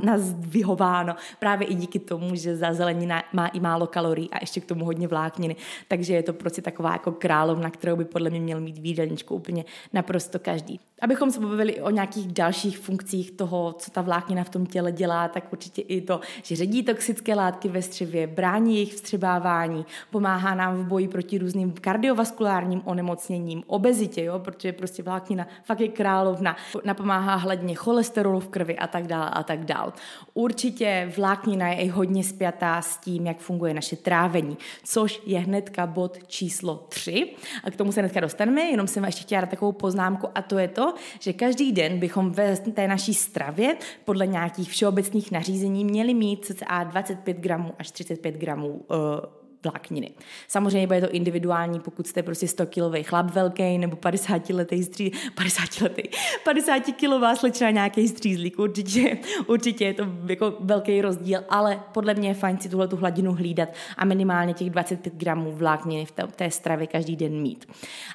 [0.03, 4.65] nazvyhováno právě i díky tomu, že za zelenina má i málo kalorií a ještě k
[4.65, 5.57] tomu hodně vlákniny.
[5.89, 9.65] Takže je to prostě taková jako královna, kterou by podle mě měl mít výdelníčku úplně
[9.93, 10.81] naprosto každý.
[11.01, 15.29] Abychom se pobavili o nějakých dalších funkcích toho, co ta vláknina v tom těle dělá,
[15.29, 20.77] tak určitě i to, že ředí toxické látky ve střevě, brání jejich vstřebávání, pomáhá nám
[20.77, 27.35] v boji proti různým kardiovaskulárním onemocněním, obezitě, jo, protože prostě vláknina fakt je královna, napomáhá
[27.35, 29.93] hladně cholesterolu v krvi a tak dále a tak dále.
[30.35, 35.87] Určitě vláknina je i hodně spjatá s tím, jak funguje naše trávení, což je hnedka
[35.87, 37.35] bod číslo 3.
[37.65, 40.59] A k tomu se hnedka dostaneme, jenom jsem ještě chtěla dát takovou poznámku a to
[40.59, 46.15] je to, že každý den bychom ve té naší stravě podle nějakých všeobecných nařízení měli
[46.15, 49.38] mít cca 25 gramů až 35 gramů uh,
[49.71, 50.11] vlákniny.
[50.49, 55.13] Samozřejmě bude to individuální, pokud jste prostě 100 kilový chlap velký nebo 50 letý stří,
[55.35, 56.03] 50 letý,
[56.45, 62.29] 50 kilová slečna nějaký střízlík, určitě, určitě je to jako velký rozdíl, ale podle mě
[62.29, 66.51] je fajn si tuhle tu hladinu hlídat a minimálně těch 25 gramů vlákniny v té,
[66.51, 67.67] stravě každý den mít.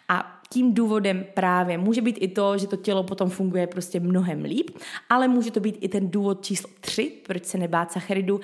[0.09, 4.43] A tím důvodem právě může být i to, že to tělo potom funguje prostě mnohem
[4.43, 4.69] líp,
[5.09, 8.41] ale může to být i ten důvod číslo 3, proč se nebát sacharidu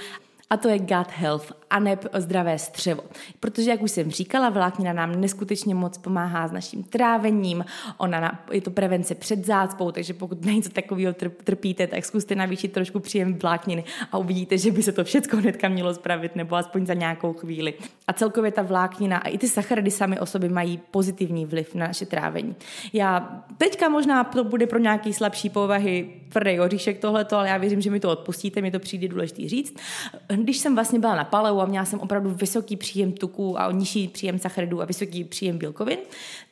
[0.49, 3.03] a to je gut health a ne zdravé střevo.
[3.39, 7.65] Protože, jak už jsem říkala, vláknina nám neskutečně moc pomáhá s naším trávením,
[7.97, 12.35] ona na, je to prevence před zácpou, takže pokud na něco takového trpíte, tak zkuste
[12.35, 16.55] navýšit trošku příjem vlákniny a uvidíte, že by se to všechno hnedka mělo spravit, nebo
[16.55, 17.73] aspoň za nějakou chvíli.
[18.07, 21.87] A celkově ta vláknina a i ty sacharidy sami o sobě mají pozitivní vliv na
[21.87, 22.55] naše trávení.
[22.93, 27.81] Já teďka možná to bude pro nějaký slabší povahy tvrdý oříšek tohleto, ale já věřím,
[27.81, 29.75] že mi to odpustíte, mi to přijde důležitý říct.
[30.43, 34.07] Když jsem vlastně byla na paleu a měla jsem opravdu vysoký příjem tuků a nižší
[34.07, 35.99] příjem sacharidů a vysoký příjem bílkovin,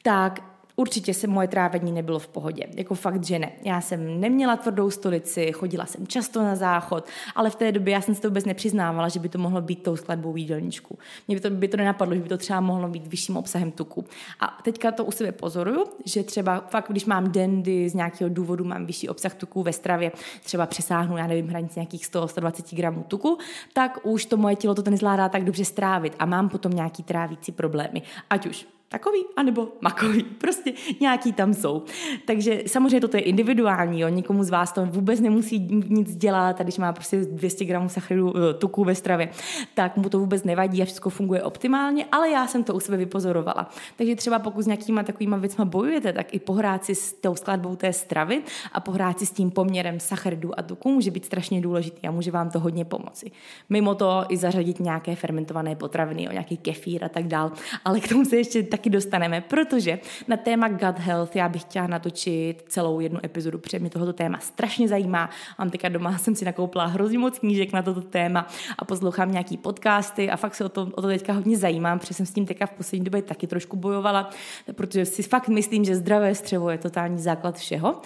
[0.03, 2.63] tak určitě se moje trávení nebylo v pohodě.
[2.75, 3.51] Jako fakt, že ne.
[3.63, 8.01] Já jsem neměla tvrdou stolici, chodila jsem často na záchod, ale v té době já
[8.01, 10.97] jsem si to vůbec nepřiznávala, že by to mohlo být tou skladbou jídelníčku.
[11.27, 14.05] Mě by to, by to nenapadlo, že by to třeba mohlo být vyšším obsahem tuku.
[14.39, 18.29] A teďka to u sebe pozoruju, že třeba fakt, když mám den, kdy z nějakého
[18.29, 20.11] důvodu mám vyšší obsah tuku ve stravě,
[20.43, 23.37] třeba přesáhnu, já nevím, hranici nějakých 100-120 gramů tuku,
[23.73, 27.51] tak už to moje tělo to nezvládá tak dobře strávit a mám potom nějaký trávící
[27.51, 28.01] problémy.
[28.29, 31.83] Ať už takový, anebo makový, prostě nějaký tam jsou.
[32.25, 34.07] Takže samozřejmě toto je individuální, jo?
[34.07, 38.33] nikomu z vás to vůbec nemusí nic dělat, a když má prostě 200 gramů sacharidu
[38.37, 39.29] eh, tuku ve stravě,
[39.73, 42.97] tak mu to vůbec nevadí a všechno funguje optimálně, ale já jsem to u sebe
[42.97, 43.69] vypozorovala.
[43.95, 47.75] Takže třeba pokud s nějakýma takovýma věcma bojujete, tak i pohrát si s tou skladbou
[47.75, 52.07] té stravy a pohrát si s tím poměrem sacharidů a tuku může být strašně důležitý
[52.07, 53.31] a může vám to hodně pomoci.
[53.69, 57.51] Mimo to i zařadit nějaké fermentované potraviny, nějaký kefír a tak dál,
[57.85, 61.87] ale k tomu se ještě taky dostaneme, protože na téma gut health já bych chtěla
[61.87, 65.29] natočit celou jednu epizodu, protože mě tohoto téma strašně zajímá.
[65.59, 69.57] Mám teďka doma, jsem si nakoupila hrozně moc knížek na toto téma a poslouchám nějaký
[69.57, 72.45] podcasty a fakt se o to, o to teďka hodně zajímám, protože jsem s tím
[72.45, 74.29] teďka v poslední době taky trošku bojovala,
[74.71, 78.01] protože si fakt myslím, že zdravé střevo je totální základ všeho.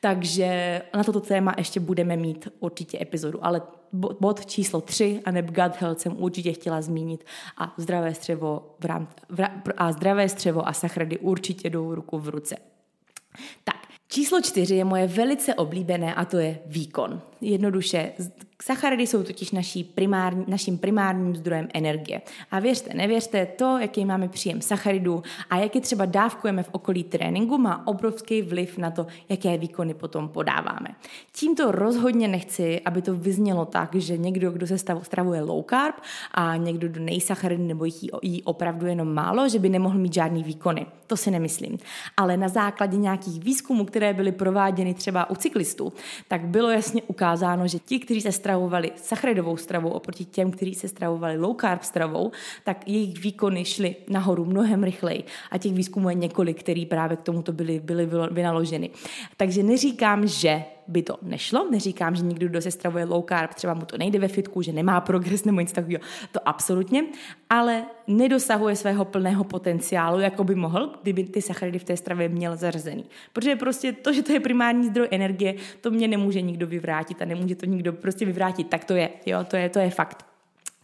[0.00, 3.62] Takže na toto téma ještě budeme mít určitě epizodu, ale
[4.20, 7.24] bod číslo 3 a neb gut health jsem určitě chtěla zmínit
[7.58, 9.42] a zdravé střevo, v rám, v,
[9.76, 12.56] a zdravé střevo a sachrady určitě jdou ruku v ruce.
[13.64, 13.76] Tak,
[14.08, 17.20] číslo čtyři je moje velice oblíbené a to je výkon.
[17.40, 18.12] Jednoduše,
[18.62, 22.22] Sacharidy jsou totiž naší primární, naším primárním zdrojem energie.
[22.50, 27.04] A věřte, nevěřte, to, jaký máme příjem sacharidů a jak je třeba dávkujeme v okolí
[27.04, 30.88] tréninku, má obrovský vliv na to, jaké výkony potom podáváme.
[31.32, 35.94] Tímto rozhodně nechci, aby to vyznělo tak, že někdo, kdo se stravuje low carb
[36.34, 40.42] a někdo, kdo nejsacharidy nebo jí, jí opravdu jenom málo, že by nemohl mít žádný
[40.42, 40.86] výkony.
[41.06, 41.78] To si nemyslím.
[42.16, 45.92] Ale na základě nějakých výzkumů, které byly prováděny třeba u cyklistů,
[46.28, 50.88] tak bylo jasně ukázáno, že ti, kteří se stravovali sacharidovou stravou oproti těm, kteří se
[50.88, 52.30] stravovali low carb stravou,
[52.64, 55.24] tak jejich výkony šly nahoru mnohem rychleji.
[55.50, 58.90] A těch výzkumů je několik, který právě k tomuto byly, byly vynaloženy.
[59.36, 61.66] Takže neříkám, že by to nešlo.
[61.70, 64.72] Neříkám, že někdo, kdo se stravuje low carb, třeba mu to nejde ve fitku, že
[64.72, 66.02] nemá progres nebo nic takového.
[66.32, 67.04] To absolutně.
[67.50, 72.56] Ale nedosahuje svého plného potenciálu, jako by mohl, kdyby ty sacharidy v té stravě měl
[72.56, 73.04] zařazený.
[73.32, 77.24] Protože prostě to, že to je primární zdroj energie, to mě nemůže nikdo vyvrátit a
[77.24, 78.68] nemůže to nikdo prostě vyvrátit.
[78.68, 80.35] Tak to je, jo, to je, to je fakt.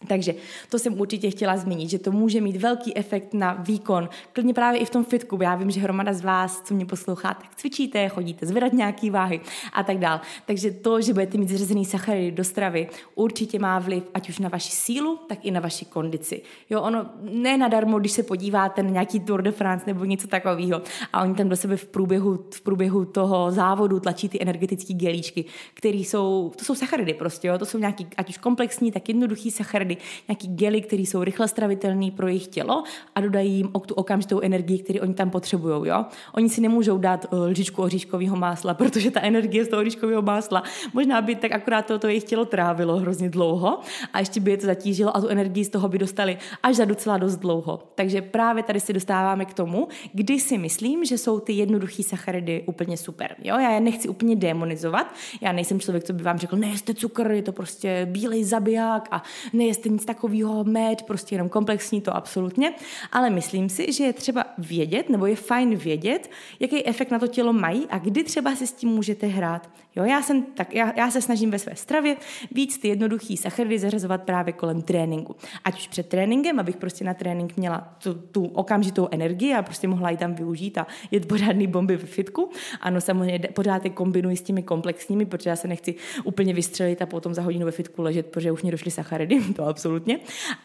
[0.07, 0.35] Takže
[0.69, 4.79] to jsem určitě chtěla zmínit, že to může mít velký efekt na výkon, klidně právě
[4.79, 5.39] i v tom fitku.
[5.41, 9.41] Já vím, že hromada z vás, co mě poslouchá, tak cvičíte, chodíte zvedat nějaký váhy
[9.73, 10.21] a tak dál.
[10.45, 14.49] Takže to, že budete mít zřazený sacharidy do stravy, určitě má vliv ať už na
[14.49, 16.41] vaši sílu, tak i na vaši kondici.
[16.69, 20.81] Jo, ono ne nadarmo, když se podíváte na nějaký Tour de France nebo něco takového
[21.13, 25.45] a oni tam do sebe v průběhu, v průběhu toho závodu tlačí ty energetické gelíčky,
[25.73, 29.51] které jsou, to jsou sacharidy prostě, jo, to jsou nějaký, ať už komplexní, tak jednoduchý
[29.51, 32.83] sacharidy, sacharidy, nějaký gely, které jsou rychle stravitelné pro jejich tělo
[33.15, 35.89] a dodají jim tu okamžitou energii, kterou oni tam potřebují.
[35.89, 36.05] Jo?
[36.33, 40.63] Oni si nemůžou dát uh, lžičku oříškového másla, protože ta energie z toho oříškového másla
[40.93, 43.79] možná by tak akorát to, to jejich tělo trávilo hrozně dlouho
[44.13, 46.85] a ještě by je to zatížilo a tu energii z toho by dostali až za
[46.85, 47.79] docela dost dlouho.
[47.95, 52.63] Takže právě tady se dostáváme k tomu, kdy si myslím, že jsou ty jednoduché sacharidy
[52.65, 53.35] úplně super.
[53.43, 53.59] Jo?
[53.59, 55.13] Já je nechci úplně demonizovat.
[55.41, 59.23] Já nejsem člověk, co by vám řekl, nejeste cukr, je to prostě bílej zabiják a
[59.53, 62.73] nejeste nejste nic takového, med, prostě jenom komplexní, to absolutně,
[63.11, 67.27] ale myslím si, že je třeba vědět, nebo je fajn vědět, jaký efekt na to
[67.27, 69.69] tělo mají a kdy třeba si s tím můžete hrát.
[69.95, 72.15] Jo, já, jsem, tak, já, já se snažím ve své stravě
[72.51, 75.35] víc ty jednoduchý sacharidy zařazovat právě kolem tréninku.
[75.65, 79.87] Ať už před tréninkem, abych prostě na trénink měla tu, tu okamžitou energii a prostě
[79.87, 82.49] mohla ji tam využít a jet pořádný bomby ve fitku.
[82.81, 87.05] Ano, samozřejmě pořád je kombinuji s těmi komplexními, protože já se nechci úplně vystřelit a
[87.05, 90.19] potom za hodinu ve fitku ležet, protože už mě došly sacharidy, to absolutně.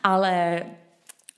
[0.04, 0.62] Ale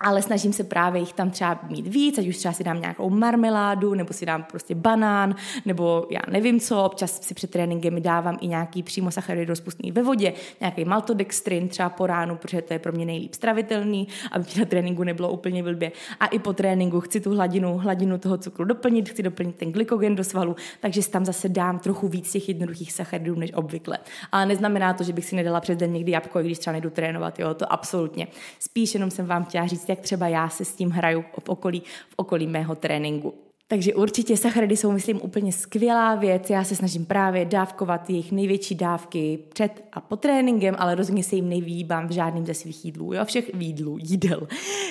[0.01, 3.11] ale snažím se právě jich tam třeba mít víc, ať už třeba si dám nějakou
[3.11, 5.35] marmeládu, nebo si dám prostě banán,
[5.65, 10.03] nebo já nevím co, občas si před tréninkem dávám i nějaký přímo sacharidy rozpustný ve
[10.03, 14.65] vodě, nějaký maltodextrin třeba po ránu, protože to je pro mě nejlíp stravitelný, aby na
[14.65, 15.93] tréninku nebylo úplně blbě.
[16.21, 20.17] A i po tréninku chci tu hladinu, hladinu toho cukru doplnit, chci doplnit ten glykogen
[20.17, 23.99] do svalu, takže tam zase dám trochu víc těch jednoduchých sacharidů než obvykle.
[24.33, 27.39] Ale neznamená to, že bych si nedala přes den někdy jabko, když třeba nejdu trénovat,
[27.39, 28.27] jo, to absolutně.
[28.59, 31.83] Spíš jenom jsem vám chtěla říct, jak třeba já se s tím hraju v okolí,
[32.09, 33.50] v okolí mého tréninku.
[33.71, 36.51] Takže určitě sacharidy jsou, myslím, úplně skvělá věc.
[36.51, 41.37] Já se snažím právě dávkovat jejich největší dávky před a po tréninkem, ale rozhodně se
[41.37, 43.13] jim nevýbám v žádným ze svých jídlů.
[43.13, 44.49] Jo, všech jídlů, jídel.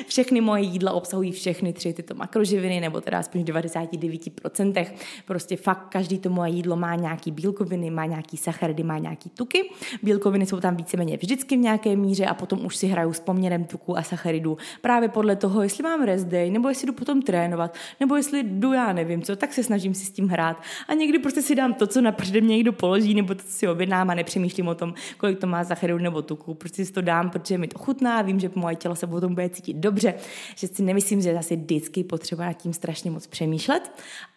[0.07, 4.85] Všechny moje jídla obsahují všechny tři tyto makroživiny, nebo teda aspoň v 99%.
[5.25, 9.69] Prostě fakt každý to moje jídlo má nějaký bílkoviny, má nějaký sacharidy, má nějaký tuky.
[10.03, 13.63] Bílkoviny jsou tam víceméně vždycky v nějaké míře a potom už si hraju s poměrem
[13.63, 14.57] tuku a sacharidů.
[14.81, 18.68] Právě podle toho, jestli mám rest day, nebo jestli jdu potom trénovat, nebo jestli jdu
[18.69, 20.61] jídlu, já nevím co, tak se snažím si s tím hrát.
[20.87, 23.67] A někdy prostě si dám to, co na mě někdo položí, nebo to, co si
[23.67, 26.53] objednám a nepřemýšlím o tom, kolik to má sacharidů nebo tuku.
[26.53, 29.33] Prostě si to dám, protože mi to chutná, vím, že moje tělo se o tom
[29.33, 30.13] bude cítit dobře,
[30.55, 33.91] že si nemyslím, že zase vždycky potřeba nad tím strašně moc přemýšlet,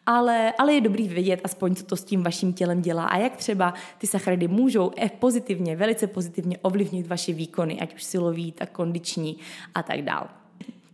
[0.06, 3.36] ale, ale je dobrý vědět aspoň, co to s tím vaším tělem dělá a jak
[3.36, 9.36] třeba ty sacharidy můžou pozitivně, velice pozitivně ovlivnit vaše výkony, ať už silový, tak kondiční
[9.74, 10.41] a tak dále.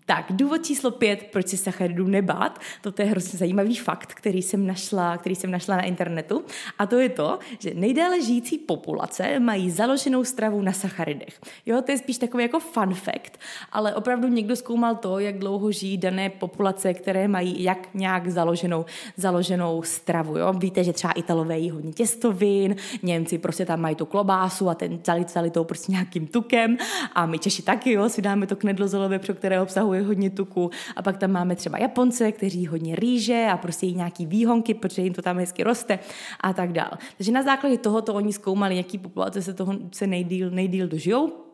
[0.08, 2.58] Tak, důvod číslo pět, proč se sacharidů nebát,
[2.94, 6.44] to je hrozně zajímavý fakt, který jsem, našla, který jsem našla na internetu.
[6.78, 11.40] A to je to, že nejdéle žijící populace mají založenou stravu na sacharidech.
[11.66, 13.38] Jo, to je spíš takový jako fun fact,
[13.72, 18.84] ale opravdu někdo zkoumal to, jak dlouho žijí dané populace, které mají jak nějak založenou,
[19.16, 20.38] založenou stravu.
[20.38, 20.52] Jo?
[20.52, 24.98] Víte, že třeba Italové jí hodně těstovin, Němci prostě tam mají tu klobásu a ten
[25.24, 26.76] celý tou prostě nějakým tukem
[27.12, 30.30] a my Češi taky, jo, si dáme to knedlo zelové, pro které obsahuje obsahuje hodně
[30.30, 30.70] tuku.
[30.96, 35.02] A pak tam máme třeba Japonce, kteří hodně rýže a prostě jí nějaký výhonky, protože
[35.02, 35.98] jim to tam hezky roste
[36.40, 36.90] a tak dál.
[37.16, 41.47] Takže na základě tohoto oni zkoumali, jaký populace se toho se nejdíl, nejdíl dožijou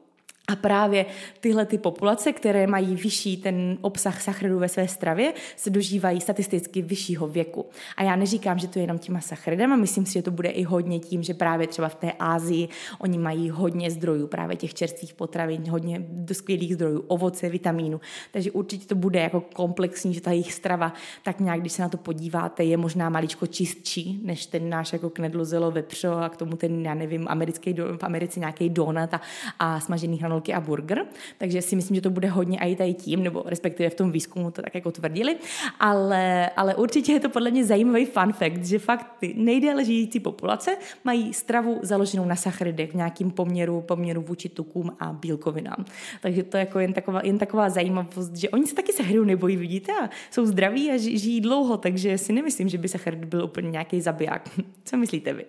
[0.48, 1.06] a právě
[1.40, 6.82] tyhle ty populace, které mají vyšší ten obsah sacharidů ve své stravě, se dožívají statisticky
[6.82, 7.66] vyššího věku.
[7.96, 10.62] A já neříkám, že to je jenom těma sacharidama, myslím si, že to bude i
[10.62, 12.68] hodně tím, že právě třeba v té Ázii
[12.98, 18.00] oni mají hodně zdrojů právě těch čerstvých potravin, hodně skvělých zdrojů ovoce, vitamínu.
[18.30, 20.92] Takže určitě to bude jako komplexní, že ta jejich strava,
[21.22, 25.10] tak nějak, když se na to podíváte, je možná maličko čistší, než ten náš jako
[25.10, 29.20] knedlozelo vepřo a k tomu ten, já nevím, americký, v Americe nějaký donut a,
[29.58, 31.06] a smažený hranol hranolky a burger,
[31.38, 34.50] takže si myslím, že to bude hodně i tady tím, nebo respektive v tom výzkumu
[34.50, 35.36] to tak jako tvrdili,
[35.80, 40.20] ale, ale určitě je to podle mě zajímavý fun fact, že fakt ty nejdéle žijící
[40.20, 45.84] populace mají stravu založenou na sacharidech v nějakým poměru, poměru vůči tukům a bílkovinám.
[46.22, 49.56] Takže to je jako jen taková, jen taková zajímavost, že oni se taky sacharidu nebojí,
[49.56, 53.70] vidíte, a jsou zdraví a žijí dlouho, takže si nemyslím, že by sacharid byl úplně
[53.70, 54.50] nějaký zabiják.
[54.84, 55.44] Co myslíte vy?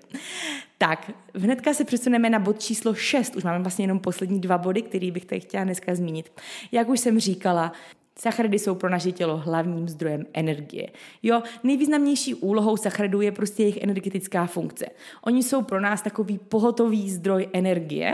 [0.77, 3.35] Tak, hnedka se přesuneme na bod číslo 6.
[3.35, 6.31] Už máme vlastně jenom poslední dva body, který bych tady chtěla dneska zmínit.
[6.71, 7.71] Jak už jsem říkala,
[8.19, 10.89] Sacharidy jsou pro naše tělo hlavním zdrojem energie.
[11.23, 14.85] Jo, nejvýznamnější úlohou sacharidů je prostě jejich energetická funkce.
[15.21, 18.13] Oni jsou pro nás takový pohotový zdroj energie,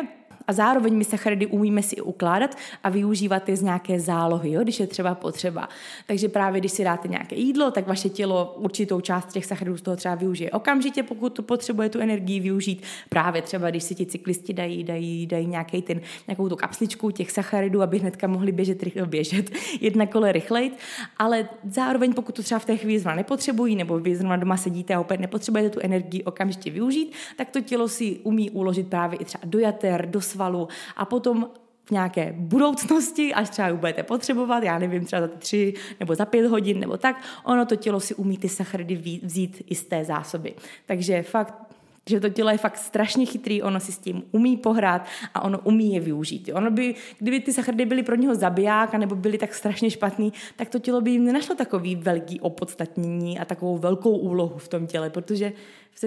[0.52, 4.80] a zároveň my sacharidy umíme si ukládat a využívat je z nějaké zálohy, jo, když
[4.80, 5.70] je třeba potřeba.
[6.08, 9.82] Takže právě když si dáte nějaké jídlo, tak vaše tělo určitou část těch sacharidů z
[9.82, 12.84] toho třeba využije okamžitě, pokud to potřebuje tu energii využít.
[13.10, 17.32] Právě třeba, když si ti cyklisti dají, dají, dají nějaký ten, nějakou tu kapsličku těch
[17.32, 20.72] sacharidů, aby hnedka mohli běžet, rychle, běžet jedna kole rychleji,
[21.18, 24.96] ale zároveň pokud to třeba v té chvíli zrovna nepotřebují, nebo vy zrovna doma sedíte
[24.96, 29.26] a opět nepotřebujete tu energii okamžitě využít, tak to tělo si umí uložit právě i
[29.26, 31.50] třeba do jater, do svalu a potom
[31.86, 36.48] v nějaké budoucnosti, až třeba budete potřebovat, já nevím, třeba za tři nebo za pět
[36.48, 40.54] hodin nebo tak, ono to tělo si umí ty sacharidy vzít i z té zásoby.
[40.86, 41.71] Takže fakt
[42.10, 45.60] že to tělo je fakt strašně chytrý, ono si s tím umí pohrát a ono
[45.60, 46.50] umí je využít.
[46.54, 50.70] Ono by, kdyby ty sacharidy byly pro něho zabiják, nebo byly tak strašně špatný, tak
[50.70, 55.10] to tělo by jim nenašlo takový velký opodstatnění a takovou velkou úlohu v tom těle,
[55.10, 55.54] protože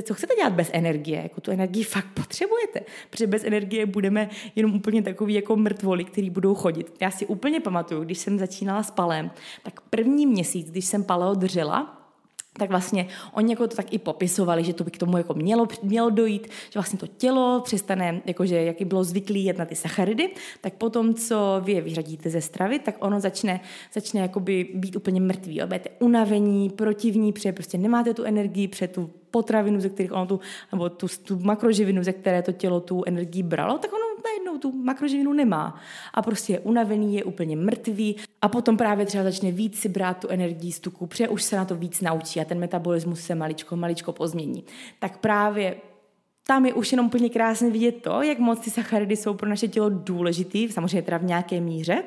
[0.02, 1.22] co chcete dělat bez energie?
[1.22, 2.80] Jako tu energii fakt potřebujete,
[3.10, 6.96] protože bez energie budeme jenom úplně takový jako mrtvoli, který budou chodit.
[7.00, 9.30] Já si úplně pamatuju, když jsem začínala s palem,
[9.62, 12.03] tak první měsíc, když jsem paleo držela,
[12.58, 15.66] tak vlastně oni jako to tak i popisovali, že to by k tomu jako mělo,
[15.82, 20.30] mělo dojít, že vlastně to tělo přestane, jakože jaký bylo zvyklý jet na ty sacharidy,
[20.60, 23.60] tak potom, co vy je vyřadíte ze stravy, tak ono začne,
[23.94, 25.56] začne jakoby být úplně mrtvý.
[25.56, 25.66] Jo?
[25.66, 30.40] Budete unavení, protivní, protože prostě nemáte tu energii, před tu potravinu, ze kterých ono tu,
[30.72, 34.72] nebo tu, tu makroživinu, ze které to tělo tu energii bralo, tak ono najednou tu
[34.72, 35.80] makroživinu nemá.
[36.14, 40.18] A prostě je unavený, je úplně mrtvý a potom právě třeba začne víc si brát
[40.18, 43.34] tu energii z tuku, protože už se na to víc naučí a ten metabolismus se
[43.34, 44.64] maličko, maličko pozmění.
[44.98, 45.76] Tak právě
[46.46, 49.68] tam je už jenom úplně krásně vidět to, jak moc ty sacharidy jsou pro naše
[49.68, 52.02] tělo důležitý, samozřejmě teda v nějaké míře,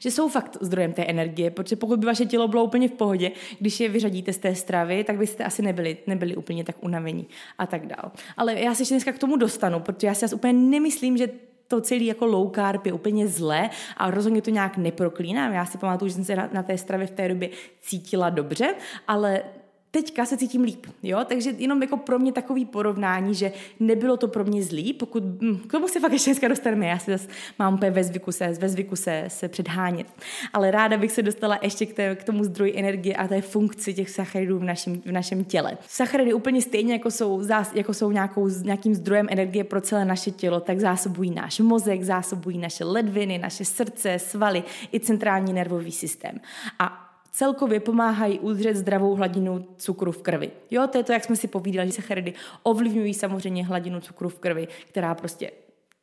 [0.00, 3.30] že jsou fakt zdrojem té energie, protože pokud by vaše tělo bylo úplně v pohodě,
[3.58, 7.26] když je vyřadíte z té stravy, tak byste asi nebyli, nebyli úplně tak unavení
[7.58, 8.12] a tak dál.
[8.36, 11.28] Ale já se ještě dneska k tomu dostanu, protože já si úplně nemyslím, že
[11.68, 15.52] to celý jako low carb je úplně zlé a rozhodně to nějak neproklínám.
[15.52, 17.48] Já si pamatuju, že jsem se na té stravě v té době
[17.80, 18.74] cítila dobře,
[19.08, 19.42] ale
[19.90, 24.28] teďka se cítím líp, jo, takže jenom jako pro mě takový porovnání, že nebylo to
[24.28, 27.28] pro mě zlý, pokud, hm, k tomu se fakt ještě dneska dostaneme, já si zase
[27.58, 30.06] mám úplně ve zvyku se, ve zvyku se, se předhánět,
[30.52, 33.94] ale ráda bych se dostala ještě k, té, k tomu zdroji energie a té funkci
[33.94, 35.78] těch sacharidů v našem, v našem těle.
[35.86, 40.30] Sacharidy úplně stejně jako jsou, zás, jako jsou nějakou, nějakým zdrojem energie pro celé naše
[40.30, 44.62] tělo, tak zásobují náš mozek, zásobují naše ledviny, naše srdce, svaly
[44.92, 46.40] i centrální nervový systém.
[46.78, 47.07] A
[47.38, 50.50] celkově pomáhají udržet zdravou hladinu cukru v krvi.
[50.70, 54.38] Jo, to je to, jak jsme si povídali, že sacharidy ovlivňují samozřejmě hladinu cukru v
[54.38, 55.50] krvi, která prostě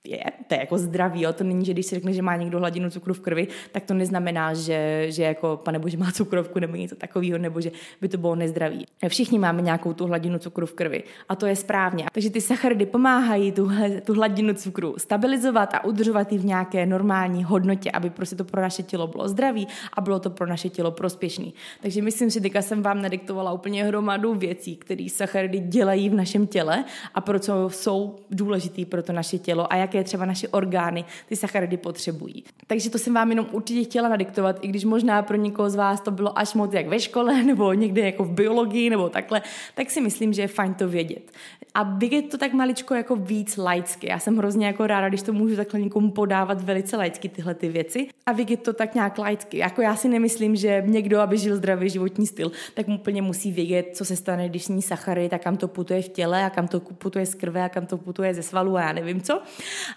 [0.06, 1.34] je, to je jako zdraví, jo?
[1.34, 3.94] to není, že když si řekne, že má někdo hladinu cukru v krvi, tak to
[3.94, 8.18] neznamená, že, že jako, pane bože, má cukrovku nebo něco takového, nebo že by to
[8.18, 8.86] bylo nezdraví.
[9.08, 12.06] Všichni máme nějakou tu hladinu cukru v krvi a to je správně.
[12.14, 13.72] Takže ty sacharidy pomáhají tu,
[14.04, 18.62] tu hladinu cukru stabilizovat a udržovat ji v nějaké normální hodnotě, aby prostě to pro
[18.62, 21.54] naše tělo bylo zdraví a bylo to pro naše tělo prospěšný.
[21.82, 26.86] Takže myslím že jsem vám nadiktovala úplně hromadu věcí, které sacharidy dělají v našem těle
[27.14, 31.06] a pro co jsou důležitý pro to naše tělo a jak jaké třeba naše orgány
[31.30, 32.44] ty sacharidy potřebují.
[32.68, 36.02] Takže to jsem vám jenom určitě chtěla nadiktovat, i když možná pro někoho z vás
[36.02, 39.42] to bylo až moc jak ve škole, nebo někde jako v biologii, nebo takhle,
[39.76, 41.32] tak si myslím, že je fajn to vědět.
[41.78, 44.08] A vidět to tak maličko jako víc laicky.
[44.10, 47.70] Já jsem hrozně jako ráda, když to můžu takhle někomu podávat velice laicky tyhle ty
[47.70, 49.58] věci a vidět to tak nějak laicky.
[49.58, 53.90] Jako já si nemyslím, že někdo, aby žil zdravý životní styl, tak úplně musí vědět,
[53.94, 56.80] co se stane, když sní sachary, tak kam to putuje v těle a kam to
[56.80, 59.42] putuje z krve a kam to putuje ze svalu a já nevím co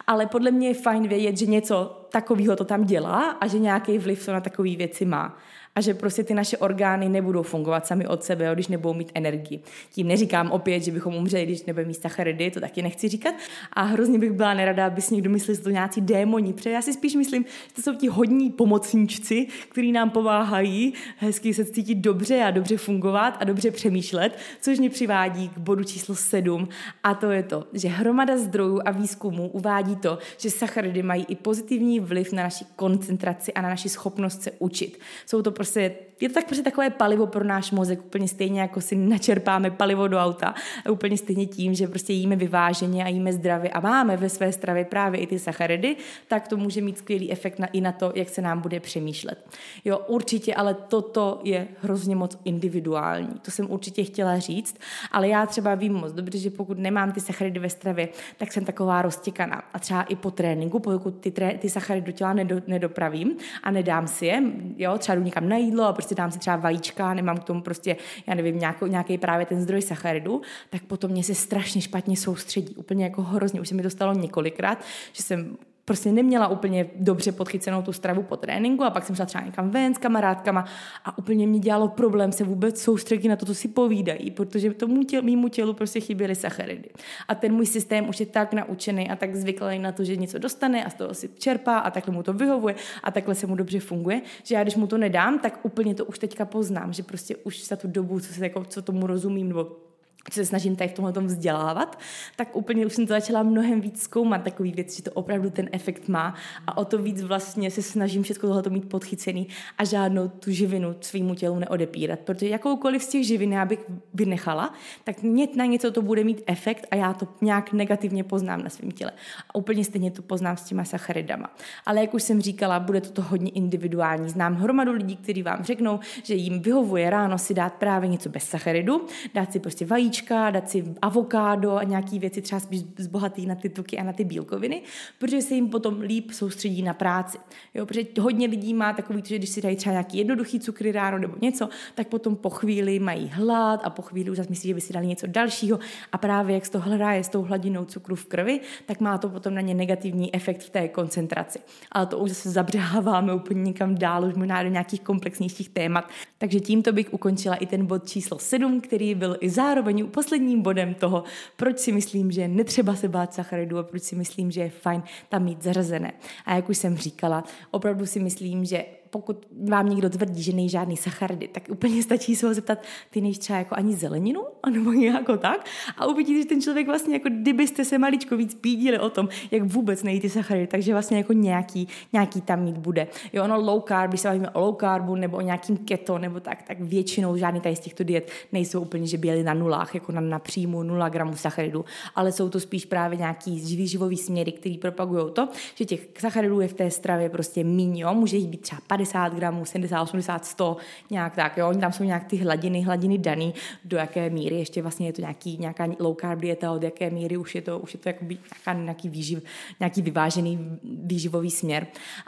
[0.06, 3.98] ale podle mě je fajn vědět, že něco takového to tam dělá a že nějaký
[3.98, 5.38] vliv to na takové věci má
[5.78, 9.10] a že prostě ty naše orgány nebudou fungovat sami od sebe, jo, když nebudou mít
[9.14, 9.60] energii.
[9.92, 13.34] Tím neříkám opět, že bychom umřeli, když nebude mít sacharidy, to taky nechci říkat.
[13.72, 16.82] A hrozně bych byla nerada, aby si někdo myslel, že to nějací démoni, protože já
[16.82, 21.94] si spíš myslím, že to jsou ti hodní pomocníčci, kteří nám pomáhají hezky se cítit
[21.94, 26.68] dobře a dobře fungovat a dobře přemýšlet, což mě přivádí k bodu číslo 7
[27.04, 31.34] a to je to, že hromada zdrojů a výzkumů uvádí to, že sacharidy mají i
[31.34, 34.98] pozitivní vliv na naši koncentraci a na naši schopnost se učit.
[35.26, 38.60] Jsou to prostě prostě, je to tak prostě takové palivo pro náš mozek, úplně stejně
[38.60, 40.54] jako si načerpáme palivo do auta,
[40.86, 44.52] a úplně stejně tím, že prostě jíme vyváženě a jíme zdravě a máme ve své
[44.52, 45.96] stravě právě i ty sacharidy,
[46.28, 49.46] tak to může mít skvělý efekt na, i na to, jak se nám bude přemýšlet.
[49.84, 53.28] Jo, určitě, ale toto je hrozně moc individuální.
[53.42, 54.76] To jsem určitě chtěla říct,
[55.12, 58.64] ale já třeba vím moc dobře, že pokud nemám ty sacharidy ve stravě, tak jsem
[58.64, 59.62] taková roztěkaná.
[59.72, 63.70] A třeba i po tréninku, pokud ty, tré, ty sacharidy do těla nedo, nedopravím a
[63.70, 64.42] nedám si je,
[64.76, 67.62] jo, třeba jdu někam na jídlo a prostě dám si třeba vajíčka, nemám k tomu
[67.62, 67.96] prostě,
[68.26, 73.04] já nevím, nějaký právě ten zdroj sacharidu, tak potom mě se strašně špatně soustředí, úplně
[73.04, 73.60] jako hrozně.
[73.60, 75.56] Už se mi to stalo několikrát, že jsem
[75.88, 79.70] prostě neměla úplně dobře podchycenou tu stravu po tréninku a pak jsem šla třeba někam
[79.70, 80.64] ven s kamarádkama
[81.04, 85.02] a úplně mě dělalo problém se vůbec soustředit na to, co si povídají, protože tomu
[85.02, 86.88] těl, mýmu tělu prostě chyběly sacharidy.
[87.28, 90.38] A ten můj systém už je tak naučený a tak zvyklý na to, že něco
[90.38, 93.54] dostane a z toho si čerpá a takhle mu to vyhovuje a takhle se mu
[93.54, 97.02] dobře funguje, že já když mu to nedám, tak úplně to už teďka poznám, že
[97.02, 99.87] prostě už za tu dobu, co, se, jako, co tomu rozumím, nebo
[100.34, 101.98] se snažím tady v tomhle tom vzdělávat,
[102.36, 105.68] tak úplně už jsem to začala mnohem víc zkoumat takový věc, že to opravdu ten
[105.72, 106.34] efekt má
[106.66, 109.48] a o to víc vlastně se snažím všechno tohle mít podchycený
[109.78, 113.78] a žádnou tu živinu svýmu tělu neodepírat, protože jakoukoliv z těch živin já bych
[114.14, 114.74] vynechala,
[115.04, 115.16] tak
[115.56, 119.12] na něco to bude mít efekt a já to nějak negativně poznám na svém těle.
[119.48, 121.50] A úplně stejně to poznám s těma sacharidama.
[121.86, 124.28] Ale jak už jsem říkala, bude to, to hodně individuální.
[124.28, 128.44] Znám hromadu lidí, kteří vám řeknou, že jim vyhovuje ráno si dát právě něco bez
[128.44, 133.46] sacharidu, dát si prostě vajíčka, vajíčka, dát si avokádo a nějaký věci třeba spíš zbohatý
[133.46, 134.82] na ty tuky a na ty bílkoviny,
[135.18, 137.38] protože se jim potom líp soustředí na práci.
[137.74, 141.18] Jo, protože hodně lidí má takový, že když si dají třeba nějaký jednoduchý cukry ráno
[141.18, 144.80] nebo něco, tak potom po chvíli mají hlad a po chvíli už myslí, že by
[144.80, 145.78] si dali něco dalšího
[146.12, 149.54] a právě jak to hraje s tou hladinou cukru v krvi, tak má to potom
[149.54, 151.58] na ně negativní efekt v té koncentraci.
[151.92, 156.08] Ale to už zase zabřeháváme úplně někam dál, už možná do nějakých komplexnějších témat.
[156.38, 160.94] Takže tímto bych ukončila i ten bod číslo 7, který byl i zároveň posledním bodem
[160.94, 161.24] toho,
[161.56, 165.02] proč si myslím, že netřeba se bát sacharidu a proč si myslím, že je fajn
[165.28, 166.12] tam mít zařazené.
[166.46, 170.68] A jak už jsem říkala, opravdu si myslím, že pokud vám někdo tvrdí, že nejí
[170.68, 172.78] žádný sacharidy, tak úplně stačí se ho zeptat,
[173.10, 174.40] ty nejíš třeba jako ani zeleninu,
[174.70, 178.98] nebo jako tak, a uvidíte, že ten člověk vlastně jako kdybyste se maličko víc pídili
[178.98, 183.08] o tom, jak vůbec nejí ty sacharidy, takže vlastně jako nějaký, nějaký tam mít bude.
[183.32, 186.40] Jo, ono low carb, když se bavíme o low carbu nebo o nějakým keto nebo
[186.40, 190.12] tak, tak většinou žádný tady z těchto diet nejsou úplně, že byly na nulách, jako
[190.12, 191.84] na, na příjmu 0 gramů sacharidu,
[192.14, 196.68] ale jsou to spíš právě nějaký výživový směry, který propagují to, že těch sacharidů je
[196.68, 200.76] v té stravě prostě míň, jo, může jich být třeba 50 gramů, 70, 80, 100,
[201.10, 204.82] nějak tak, jo, oni tam jsou nějak ty hladiny, hladiny daný, do jaké míry, ještě
[204.82, 207.94] vlastně je to nějaký, nějaká low carb dieta, od jaké míry už je to, už
[207.94, 209.42] je to jakoby nějaká, nějaký, výživ,
[209.80, 211.86] nějaký vyvážený výživový směr,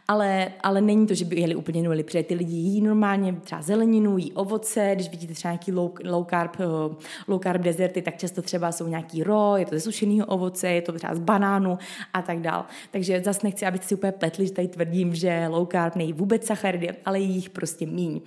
[0.08, 3.62] ale, ale není to, že by jeli úplně nuly, protože ty lidi jí normálně třeba
[3.62, 6.94] zeleninu, jí ovoce, když vidíte třeba nějaký low, low, carb, eh,
[7.28, 10.82] low carb dezerty, tak často třeba jsou nějaký ro, je to ze sušeného ovoce, je
[10.82, 11.78] to třeba z banánu
[12.14, 12.64] a tak dál.
[12.90, 16.46] Takže zase nechci, abyste si úplně pletli, že tady tvrdím, že low carb nejí vůbec
[16.60, 18.20] sacharidy, ale jich prostě míň.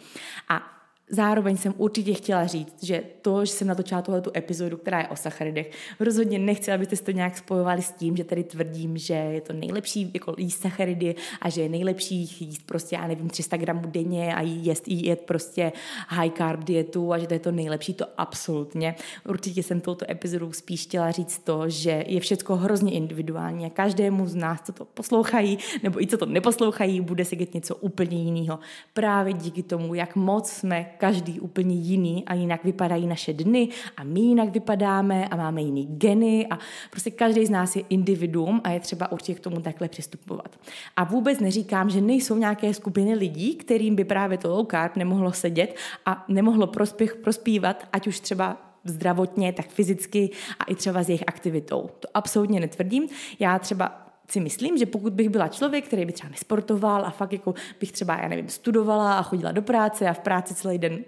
[0.49, 5.07] A Zároveň jsem určitě chtěla říct, že to, že jsem natočila tuhle epizodu, která je
[5.07, 9.41] o sacharidech, rozhodně nechci, abyste to nějak spojovali s tím, že tady tvrdím, že je
[9.41, 13.81] to nejlepší jako jíst sacharidy a že je nejlepší jíst prostě, já nevím, 300 gramů
[13.85, 15.71] denně a jíst, jíst prostě
[16.07, 18.95] high carb dietu a že to je to nejlepší, to absolutně.
[19.29, 24.27] Určitě jsem touto epizodou spíš chtěla říct to, že je všechno hrozně individuální a každému
[24.27, 28.59] z nás, co to poslouchají, nebo i co to neposlouchají, bude se něco úplně jiného.
[28.93, 34.03] Právě díky tomu, jak moc jsme každý úplně jiný a jinak vypadají naše dny a
[34.03, 38.69] my jinak vypadáme a máme jiný geny a prostě každý z nás je individuum a
[38.69, 40.59] je třeba určitě k tomu takhle přistupovat.
[40.95, 45.31] A vůbec neříkám, že nejsou nějaké skupiny lidí, kterým by právě to low carb nemohlo
[45.31, 45.75] sedět
[46.05, 50.29] a nemohlo prospěch, prospívat, ať už třeba zdravotně, tak fyzicky
[50.59, 51.89] a i třeba s jejich aktivitou.
[51.99, 53.07] To absolutně netvrdím.
[53.39, 57.33] Já třeba si myslím, že pokud bych byla člověk, který by třeba nesportoval a fakt
[57.33, 60.99] jako bych třeba, já nevím, studovala a chodila do práce a v práci celý den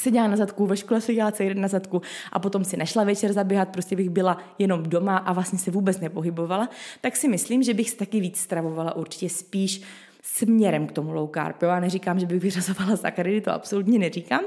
[0.00, 2.02] seděla na zadku, ve škole seděla celý den na zadku
[2.32, 6.00] a potom si nešla večer zaběhat, prostě bych byla jenom doma a vlastně se vůbec
[6.00, 6.68] nepohybovala,
[7.00, 9.82] tak si myslím, že bych se taky víc stravovala určitě spíš
[10.26, 11.62] směrem k tomu low carb.
[11.62, 11.68] Jo?
[11.68, 14.40] Já neříkám, že bych vyřazovala sacharidy, to absolutně neříkám,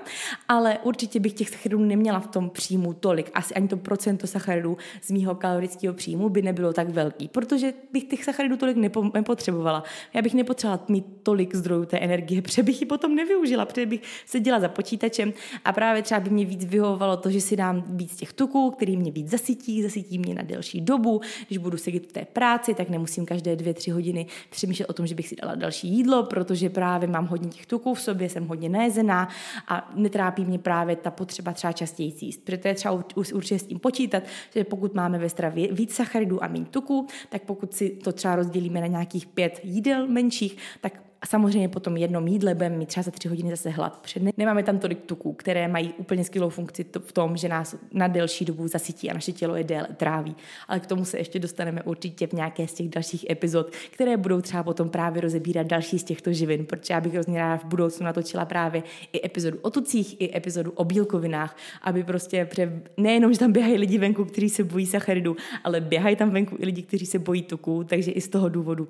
[0.47, 3.31] ale určitě bych těch sacharidů neměla v tom příjmu tolik.
[3.33, 8.03] Asi ani to procento sacharidů z mýho kalorického příjmu by nebylo tak velký, protože bych
[8.03, 9.83] těch sacharidů tolik nepo, nepotřebovala.
[10.13, 14.01] Já bych nepotřebovala mít tolik zdrojů té energie, protože bych ji potom nevyužila, protože bych
[14.25, 15.33] seděla za počítačem
[15.65, 18.97] a právě třeba by mě víc vyhovovalo to, že si dám víc těch tuků, který
[18.97, 21.21] mě víc zasytí, zasytí mě na delší dobu.
[21.47, 25.07] Když budu sedět v té práci, tak nemusím každé dvě, tři hodiny přemýšlet o tom,
[25.07, 28.47] že bych si dala další jídlo, protože právě mám hodně těch tuků v sobě, jsem
[28.47, 29.29] hodně nejezená
[29.67, 32.45] a netrápí mě právě ta potřeba třeba častěji jíst.
[32.45, 33.03] Proto je třeba
[33.33, 37.41] určitě s tím počítat, že pokud máme ve stravě víc sacharidů a méně tuků, tak
[37.43, 42.27] pokud si to třeba rozdělíme na nějakých pět jídel menších, tak a samozřejmě potom jednom
[42.27, 43.99] jídle budeme mít třeba za tři hodiny zase hlad.
[44.01, 48.07] Protože nemáme tam tolik tuků, které mají úplně skvělou funkci v tom, že nás na
[48.07, 50.35] delší dobu zasytí a naše tělo je déle tráví.
[50.67, 54.41] Ale k tomu se ještě dostaneme určitě v nějaké z těch dalších epizod, které budou
[54.41, 58.05] třeba potom právě rozebírat další z těchto živin, protože já bych hrozně ráda v budoucnu
[58.05, 62.81] natočila právě i epizodu o tucích, i epizodu o bílkovinách, aby prostě pře...
[62.97, 66.65] nejenom, že tam běhají lidi venku, kteří se bojí sacharidu, ale běhají tam venku i
[66.65, 68.87] lidi, kteří se bojí tuků, takže i z toho důvodu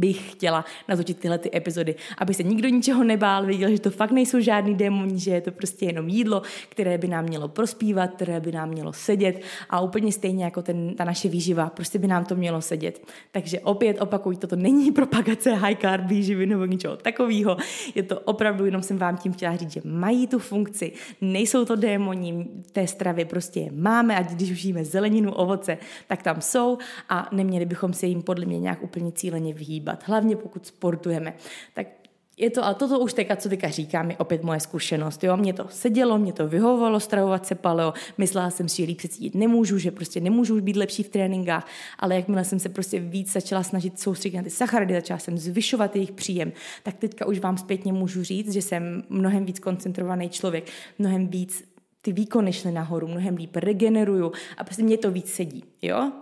[0.00, 4.10] bych chtěla natočit tyhle ty epizody, aby se nikdo ničeho nebál, věděl, že to fakt
[4.10, 8.40] nejsou žádný démoni, že je to prostě jenom jídlo, které by nám mělo prospívat, které
[8.40, 9.40] by nám mělo sedět
[9.70, 13.06] a úplně stejně jako ten, ta naše výživa, prostě by nám to mělo sedět.
[13.32, 17.56] Takže opět opakuj, toto není propagace high carb výživy nebo ničeho takového,
[17.94, 21.76] je to opravdu, jenom jsem vám tím chtěla říct, že mají tu funkci, nejsou to
[21.76, 26.78] démoni, té stravy prostě je máme, ať když už jíme zeleninu, ovoce, tak tam jsou
[27.08, 31.34] a neměli bychom se jim podle mě nějak úplně cíleně vyhýbat hýbat, hlavně pokud sportujeme.
[31.74, 31.86] Tak
[32.36, 35.24] je to, ale toto už teďka, co teďka říkám, je opět moje zkušenost.
[35.24, 35.36] Jo?
[35.36, 39.34] Mě to sedělo, mě to vyhovovalo stravovat se paleo, myslela jsem si, že líp cítit
[39.34, 41.66] nemůžu, že prostě nemůžu být lepší v tréninkách,
[41.98, 45.96] ale jakmile jsem se prostě víc začala snažit soustředit na ty sacharidy, začala jsem zvyšovat
[45.96, 50.70] jejich příjem, tak teďka už vám zpětně můžu říct, že jsem mnohem víc koncentrovaný člověk,
[50.98, 51.64] mnohem víc
[52.02, 55.64] ty výkony šly nahoru, mnohem líp regeneruju a prostě mě to víc sedí.
[55.82, 56.12] Jo?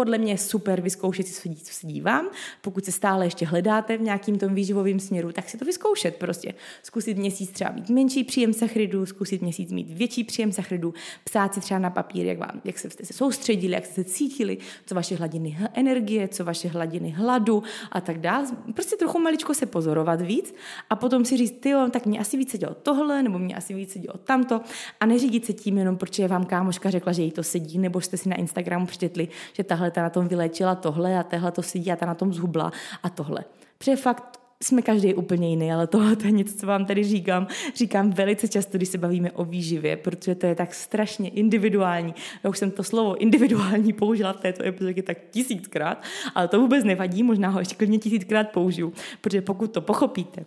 [0.00, 2.28] Podle mě je super vyzkoušet si, co se dívám.
[2.62, 6.54] Pokud se stále ještě hledáte v nějakým tom výživovém směru, tak si to vyzkoušet prostě.
[6.82, 10.94] Zkusit měsíc třeba mít menší příjem sachridů, zkusit měsíc mít větší příjem sachridů,
[11.24, 14.58] psát si třeba na papír, jak, vám, jak jste se soustředili, jak jste se cítili,
[14.86, 18.46] co vaše hladiny energie, co vaše hladiny hladu a tak dále.
[18.74, 20.54] Prostě trochu maličko se pozorovat víc
[20.90, 23.98] a potom si říct, ty tak mě asi více dělo tohle, nebo mě asi více
[23.98, 24.60] dělo tamto
[25.00, 28.16] a neřídit se tím jenom, protože vám kámoška řekla, že jí to sedí, nebo jste
[28.16, 31.92] si na Instagramu přečetli, že tahle ta na tom vylečila tohle a tehle to sedí
[31.92, 32.72] a ta na tom zhubla
[33.02, 33.44] a tohle.
[33.78, 37.46] Protože fakt jsme každý úplně jiný, ale tohle to je něco, co vám tady říkám.
[37.74, 42.14] Říkám velice často, když se bavíme o výživě, protože to je tak strašně individuální.
[42.44, 46.02] Já už jsem to slovo individuální použila v této epizodě tak tisíckrát,
[46.34, 50.44] ale to vůbec nevadí, možná ho ještě klidně tisíckrát použiju, protože pokud to pochopíte,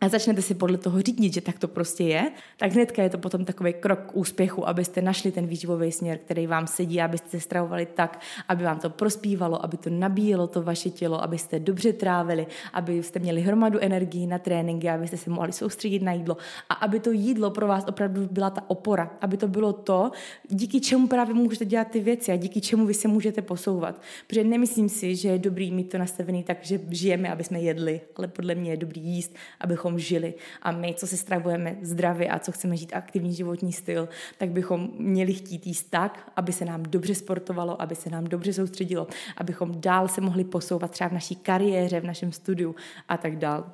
[0.00, 3.18] a začnete si podle toho řídit, že tak to prostě je, tak hnedka je to
[3.18, 7.40] potom takový krok k úspěchu, abyste našli ten výživový směr, který vám sedí, abyste se
[7.40, 12.46] stravovali tak, aby vám to prospívalo, aby to nabíjelo to vaše tělo, abyste dobře trávili,
[12.72, 16.36] abyste měli hromadu energii na tréninky, abyste se mohli soustředit na jídlo.
[16.68, 20.10] A aby to jídlo pro vás opravdu byla ta opora, aby to bylo to,
[20.48, 24.00] díky čemu právě můžete dělat ty věci a díky čemu vy se můžete posouvat.
[24.26, 28.00] Protože nemyslím si, že je dobrý mít to nastavený tak, že žijeme, aby jsme jedli,
[28.16, 30.34] ale podle mě je dobrý jíst, abychom bychom žili.
[30.62, 34.08] A my, co se stravujeme zdravě a co chceme žít aktivní životní styl,
[34.38, 38.52] tak bychom měli chtít jíst tak, aby se nám dobře sportovalo, aby se nám dobře
[38.52, 39.06] soustředilo,
[39.36, 42.74] abychom dál se mohli posouvat třeba v naší kariéře, v našem studiu
[43.08, 43.72] a tak dál.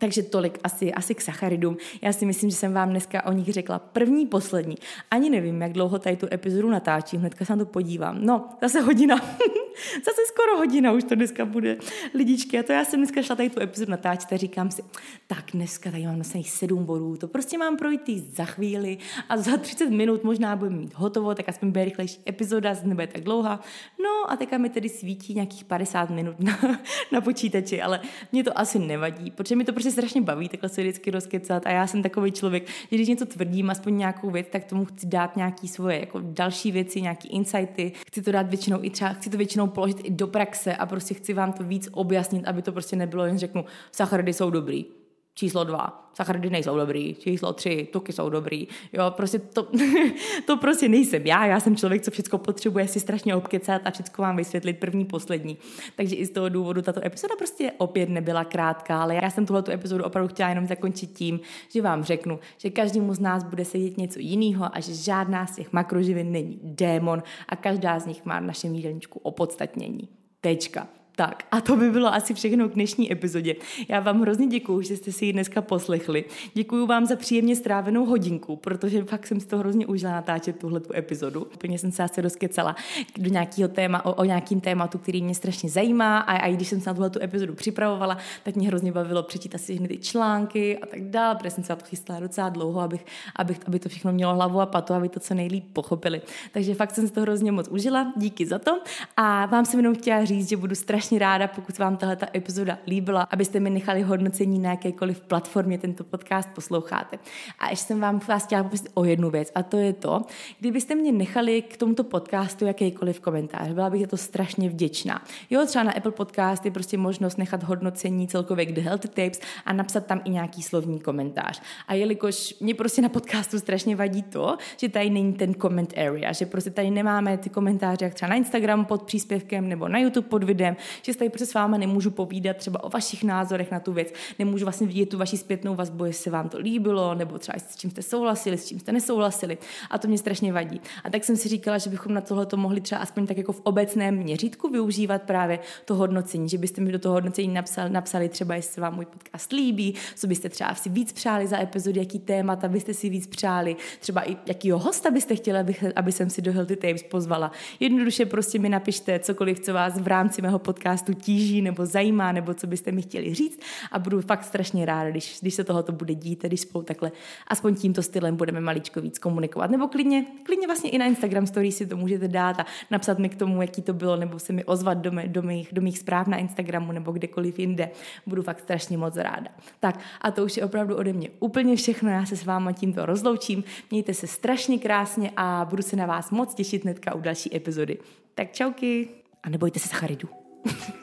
[0.00, 1.76] Takže tolik asi, asi k sacharidům.
[2.02, 4.76] Já si myslím, že jsem vám dneska o nich řekla první, poslední.
[5.10, 8.18] Ani nevím, jak dlouho tady tu epizodu natáčím, hnedka se na to podívám.
[8.20, 9.16] No, zase hodina.
[10.04, 11.76] zase skoro hodina už to dneska bude.
[12.14, 14.82] Lidičky, a to já jsem dneska šla tady tu epizodu natáčet a říkám si,
[15.26, 18.98] tak dneska tady mám nosených sedm bodů, to prostě mám projít za chvíli
[19.28, 23.22] a za 30 minut možná budu mít hotovo, tak aspoň bude rychlejší epizoda, nebude tak
[23.22, 23.60] dlouhá.
[24.02, 26.58] No a teďka mi tedy svítí nějakých 50 minut na,
[27.12, 28.00] na počítači, ale
[28.32, 31.70] mě to asi nevadí, protože mi to prostě strašně baví takhle se vždycky rozkecat a
[31.70, 35.36] já jsem takový člověk, že když něco tvrdím, aspoň nějakou věc, tak tomu chci dát
[35.36, 39.36] nějaký svoje jako další věci, nějaký insighty, chci to dát většinou i třeba, chci to
[39.36, 42.96] většinou položit i do praxe a prostě chci vám to víc objasnit, aby to prostě
[42.96, 44.86] nebylo jen řeknu, sacharidy jsou dobrý
[45.34, 49.68] číslo dva, sacharidy nejsou dobrý, číslo tři, tuky jsou dobrý, jo, prostě to,
[50.46, 54.22] to prostě nejsem já, já jsem člověk, co všechno potřebuje si strašně obkecat a všechno
[54.22, 55.58] vám vysvětlit první, poslední.
[55.96, 59.64] Takže i z toho důvodu tato epizoda prostě opět nebyla krátká, ale já jsem tuhle
[59.70, 63.98] epizodu opravdu chtěla jenom zakončit tím, že vám řeknu, že každému z nás bude sedět
[63.98, 68.40] něco jiného a že žádná z těch makroživin není démon a každá z nich má
[68.40, 70.08] v našem jídelníčku opodstatnění.
[70.40, 71.03] Tečka.
[71.16, 73.54] Tak a to by bylo asi všechno k dnešní epizodě.
[73.88, 76.24] Já vám hrozně děkuju, že jste si ji dneska poslechli.
[76.54, 80.80] Děkuju vám za příjemně strávenou hodinku, protože fakt jsem si to hrozně užila natáčet tuhle
[80.80, 81.44] tu epizodu.
[81.54, 82.76] Úplně jsem se asi rozkecala
[83.18, 86.68] do nějakého téma, o, o nějakým tématu, který mě strašně zajímá a, a i když
[86.68, 89.98] jsem se na tuhle tu epizodu připravovala, tak mě hrozně bavilo přečítat si hned ty
[89.98, 93.06] články a tak dále, protože jsem se na to chystala docela dlouho, abych,
[93.36, 96.22] abych, aby to všechno mělo hlavu a patu, aby to co nejlíp pochopili.
[96.52, 98.80] Takže fakt jsem si to hrozně moc užila, díky za to.
[99.16, 102.26] A vám jsem jenom chtěla říct, že budu strašně strašně ráda, pokud vám tahle ta
[102.34, 107.18] epizoda líbila, abyste mi nechali hodnocení na jakékoliv platformě tento podcast posloucháte.
[107.58, 110.22] A ještě jsem vám vás chtěla poprosit o jednu věc, a to je to,
[110.60, 115.22] kdybyste mě nechali k tomuto podcastu jakýkoliv komentář, byla bych za to strašně vděčná.
[115.50, 119.72] Jo, třeba na Apple Podcast je prostě možnost nechat hodnocení celkově The Healthy Tapes a
[119.72, 121.62] napsat tam i nějaký slovní komentář.
[121.88, 126.32] A jelikož mě prostě na podcastu strašně vadí to, že tady není ten comment area,
[126.32, 130.28] že prostě tady nemáme ty komentáře jak třeba na Instagram pod příspěvkem nebo na YouTube
[130.28, 133.92] pod videem, že tady prostě s váma nemůžu povídat třeba o vašich názorech na tu
[133.92, 137.58] věc, nemůžu vlastně vidět tu vaši zpětnou vazbu, jestli se vám to líbilo, nebo třeba
[137.58, 139.58] s čím jste souhlasili, s čím jste nesouhlasili.
[139.90, 140.80] A to mě strašně vadí.
[141.04, 143.52] A tak jsem si říkala, že bychom na tohle to mohli třeba aspoň tak jako
[143.52, 148.28] v obecném měřítku využívat právě to hodnocení, že byste mi do toho hodnocení napsali, napsali
[148.28, 152.00] třeba, jestli se vám můj podcast líbí, co byste třeba si víc přáli za epizody,
[152.00, 156.30] jaký témata byste si víc přáli, třeba i jakýho hosta byste chtěli, aby, aby jsem
[156.30, 157.52] si do Healthy Tapes pozvala.
[157.80, 162.32] Jednoduše prostě mi napište cokoliv, co vás v rámci mého podcastu podcastu tíží nebo zajímá,
[162.32, 163.60] nebo co byste mi chtěli říct
[163.92, 167.12] a budu fakt strašně ráda, když, když se tohoto bude dít, když spolu takhle
[167.48, 169.70] aspoň tímto stylem budeme maličko víc komunikovat.
[169.70, 173.28] Nebo klidně, klidně vlastně i na Instagram story si to můžete dát a napsat mi
[173.28, 175.98] k tomu, jaký to bylo, nebo se mi ozvat do, mé, do, mých, do mých
[175.98, 177.90] zpráv na Instagramu nebo kdekoliv jinde.
[178.26, 179.48] Budu fakt strašně moc ráda.
[179.80, 182.10] Tak a to už je opravdu ode mě úplně všechno.
[182.10, 183.64] Já se s váma tímto rozloučím.
[183.90, 187.98] Mějte se strašně krásně a budu se na vás moc těšit hnedka u další epizody.
[188.34, 189.08] Tak čauky
[189.42, 190.43] a nebojte se sacharidů.
[190.64, 190.88] thank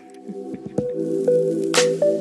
[2.01, 2.20] you